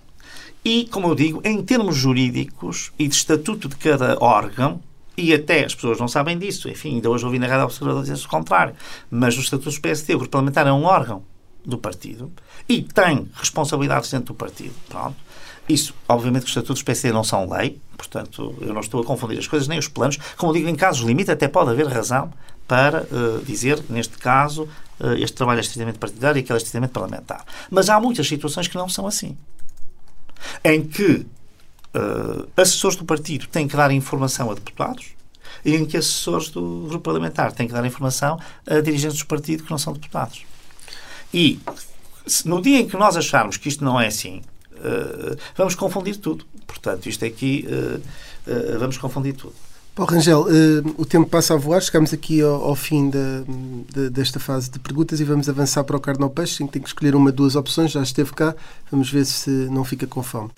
[0.65, 4.81] E, como eu digo, em termos jurídicos e de estatuto de cada órgão,
[5.17, 6.69] e até as pessoas não sabem disso.
[6.69, 8.75] Enfim, ainda hoje ouvi na Rádio Observador dizer o contrário.
[9.11, 11.23] Mas o Estatuto do PSD, o Grupo Parlamentar é um órgão
[11.65, 12.31] do partido
[12.69, 14.75] e tem responsabilidades dentro do partido.
[14.89, 15.17] Pronto.
[15.69, 19.39] Isso, obviamente, que os estatutos PSD não são lei, portanto, eu não estou a confundir
[19.39, 20.17] as coisas nem os planos.
[20.37, 22.33] Como digo, em casos limite, até pode haver razão
[22.69, 24.69] para uh, dizer, neste caso,
[25.01, 27.45] uh, este trabalho é estritamente partidário e aquele é estritamente parlamentar.
[27.69, 29.37] Mas há muitas situações que não são assim.
[30.63, 31.27] Em que
[31.97, 35.07] uh, assessores do partido têm que dar informação a deputados
[35.65, 39.65] e em que assessores do grupo parlamentar têm que dar informação a dirigentes do partido
[39.65, 40.45] que não são deputados.
[41.33, 41.59] E
[42.45, 44.43] no dia em que nós acharmos que isto não é assim,
[44.73, 46.45] uh, vamos confundir tudo.
[46.67, 49.55] Portanto, isto aqui, uh, vamos confundir tudo.
[49.97, 54.39] Paulo Rangel, uh, o tempo passa a voar, chegamos aqui ao, ao fim da, desta
[54.39, 57.57] fase de perguntas e vamos avançar para o Carnal Peixe, tem que escolher uma, duas
[57.57, 58.55] opções, já esteve cá,
[58.91, 60.51] vamos ver se não fica com fome.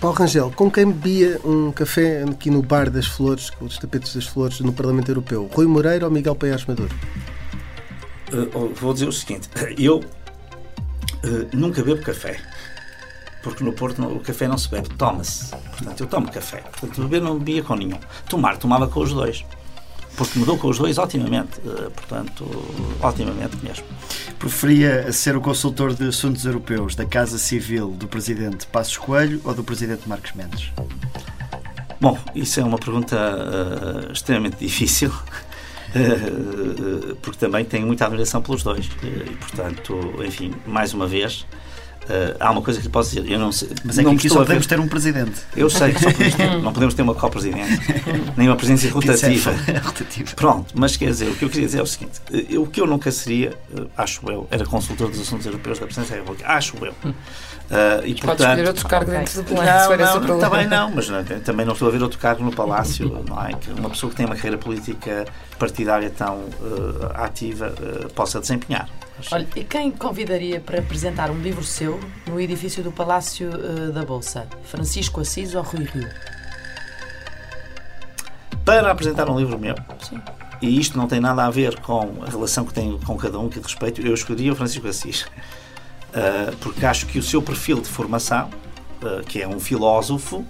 [0.00, 4.14] Paulo Rangel, com quem bebia um café aqui no Bar das Flores, com os tapetes
[4.14, 5.48] das Flores, no Parlamento Europeu?
[5.52, 6.94] Rui Moreira ou Miguel Paiás Maduro?
[8.32, 12.38] Uh, vou dizer o seguinte, eu uh, nunca bebo café
[13.46, 15.50] porque no Porto não, o café não se bebe, toma-se.
[15.50, 16.62] Portanto, eu tomo café.
[16.62, 17.98] Portanto, beber não bebia com nenhum.
[18.28, 19.44] Tomar, tomava com os dois.
[20.16, 21.60] Porque mudou com os dois otimamente.
[21.60, 22.44] Uh, portanto,
[23.02, 23.84] otimamente mesmo.
[24.38, 29.54] Preferia ser o consultor de assuntos europeus da Casa Civil do Presidente Passos Coelho ou
[29.54, 30.72] do Presidente Marcos Mendes?
[32.00, 35.10] Bom, isso é uma pergunta uh, extremamente difícil.
[35.10, 38.86] Uh, porque também tenho muita admiração pelos dois.
[39.02, 41.46] E, portanto, enfim, mais uma vez,
[42.06, 43.28] Uh, há uma coisa que lhe posso dizer.
[43.28, 45.40] Eu não sei, Mas é não que aqui só podemos ter um presidente.
[45.56, 47.78] Eu sei que só podemos ter, não podemos ter uma co-presidência,
[48.36, 49.50] nem uma presidência rotativa.
[49.66, 50.32] É rotativa.
[50.36, 52.80] Pronto, mas quer dizer, o que eu queria dizer é o seguinte: eu, o que
[52.80, 53.58] eu nunca seria,
[53.96, 56.48] acho eu, era consultor dos assuntos europeus da Presidência da República.
[56.48, 56.92] Acho eu.
[56.92, 59.96] Uh, e, portanto, escolher outro cargo dentro do Palácio.
[59.96, 63.08] Não, não, também não, mas não, também não estou a ver outro cargo no Palácio.
[63.28, 63.54] Não é?
[63.54, 65.24] Que uma pessoa que tem uma carreira política
[65.58, 68.88] partidária tão uh, ativa uh, possa desempenhar.
[69.30, 74.04] Olha, e quem convidaria para apresentar um livro seu no edifício do Palácio uh, da
[74.04, 74.46] Bolsa?
[74.64, 76.08] Francisco Assis ou Rui Rio?
[78.64, 79.74] Para apresentar um livro meu?
[80.02, 80.20] Sim.
[80.60, 83.48] E isto não tem nada a ver com a relação que tenho com cada um
[83.48, 84.00] que respeito.
[84.00, 85.22] Eu escolheria o Francisco Assis.
[85.22, 88.50] Uh, porque acho que o seu perfil de formação,
[89.02, 90.44] uh, que é um filósofo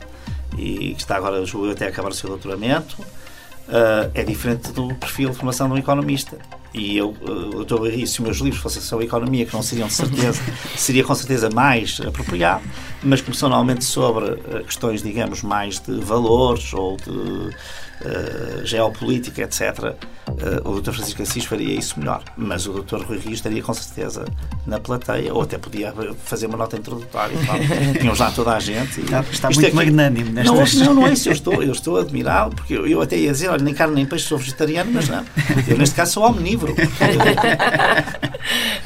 [0.57, 5.31] e que está agora, julgo até acabar o seu doutoramento, uh, é diferente do perfil
[5.31, 6.39] de formação de um economista.
[6.77, 9.62] E eu, eu estou a rir, se os meus livros fossem sobre economia, que não
[9.62, 10.43] seriam de certeza,
[10.77, 12.62] seria com certeza mais apropriado,
[13.03, 17.57] mas como são normalmente sobre questões, digamos, mais de valores ou de
[18.03, 19.94] uh, geopolítica, etc.,
[20.28, 20.92] uh, o Dr.
[20.92, 22.22] Francisco Assis faria isso melhor.
[22.36, 23.03] Mas o Dr.
[23.03, 24.24] Rui Rio estaria com certeza
[24.66, 25.94] na plateia, ou até podia
[26.24, 27.36] fazer uma nota introdutória.
[28.01, 29.01] Tinham já toda a gente.
[29.01, 31.28] Está, está muito aqui, magnânimo nesta não, não, não é isso.
[31.28, 34.07] Eu estou, eu estou admirado, porque eu, eu até ia dizer: olha, nem carne nem
[34.07, 35.24] peixe, sou vegetariano, mas não.
[35.68, 36.72] Eu, neste caso, sou omnívoro.
[36.72, 36.76] uh,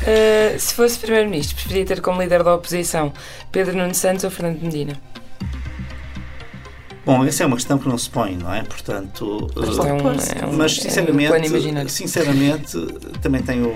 [0.58, 3.12] se fosse Primeiro-Ministro, preferia ter como líder da oposição
[3.50, 4.94] Pedro Nuno Santos ou Fernando Medina?
[7.10, 8.62] Bom, essa é uma questão que não se põe, não é?
[8.62, 12.78] Portanto, mas, é um, é um, mas sinceramente, é um sinceramente,
[13.20, 13.74] também tenho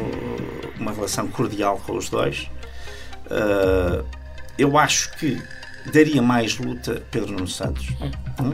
[0.78, 2.48] uma relação cordial com os dois.
[3.26, 4.04] Uh,
[4.56, 5.42] eu acho que
[5.92, 8.10] daria mais luta Pedro Nuno Santos, hum.
[8.40, 8.52] Hum?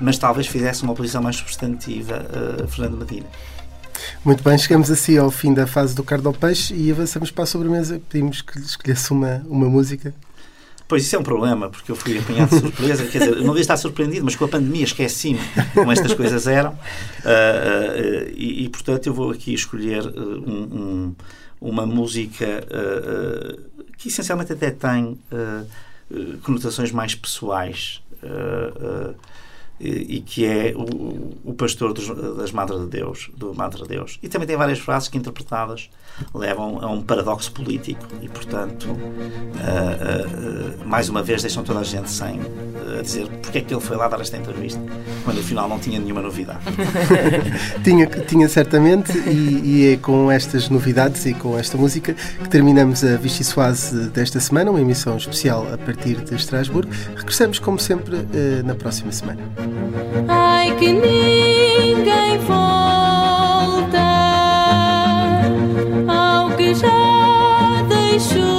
[0.00, 2.24] mas talvez fizesse uma oposição mais substantiva
[2.60, 3.26] a uh, Fernando Medina.
[4.24, 7.42] Muito bem, chegamos assim ao fim da fase do Cardo ao Peixe e avançamos para
[7.42, 8.00] a sobremesa.
[8.08, 10.14] Pedimos que escolhesse uma, uma música.
[10.90, 13.06] Pois isso é um problema, porque eu fui apanhado de surpresa.
[13.06, 15.38] Quer dizer, não devia estar surpreendido, mas com a pandemia esqueci-me
[15.72, 16.72] como estas coisas eram.
[16.72, 21.14] Uh, uh, e, e, portanto, eu vou aqui escolher um, um,
[21.60, 22.44] uma música
[23.98, 25.16] que essencialmente até tem
[26.42, 28.02] conotações mais pessoais
[29.80, 34.18] e, que é o, o pastor dos, das Madre de Deus, do Madre de Deus.
[34.22, 35.88] E também tem várias frases que interpretadas
[36.34, 41.80] levam a um paradoxo político e, portanto, uh, uh, uh, mais uma vez deixam toda
[41.80, 42.40] a gente sem
[43.02, 44.80] dizer porque é que ele foi lá dar esta entrevista,
[45.24, 46.58] quando afinal não tinha nenhuma novidade.
[47.82, 53.04] tinha, tinha certamente, e, e, é com estas novidades e com esta música que terminamos
[53.04, 56.92] a Vichy Soase desta semana, uma emissão especial a partir de Estrasburgo.
[57.16, 58.16] Regressamos, como sempre,
[58.64, 59.40] na próxima semana.
[60.28, 64.00] Ai que ninguém volta
[66.08, 68.49] ao que já deixou.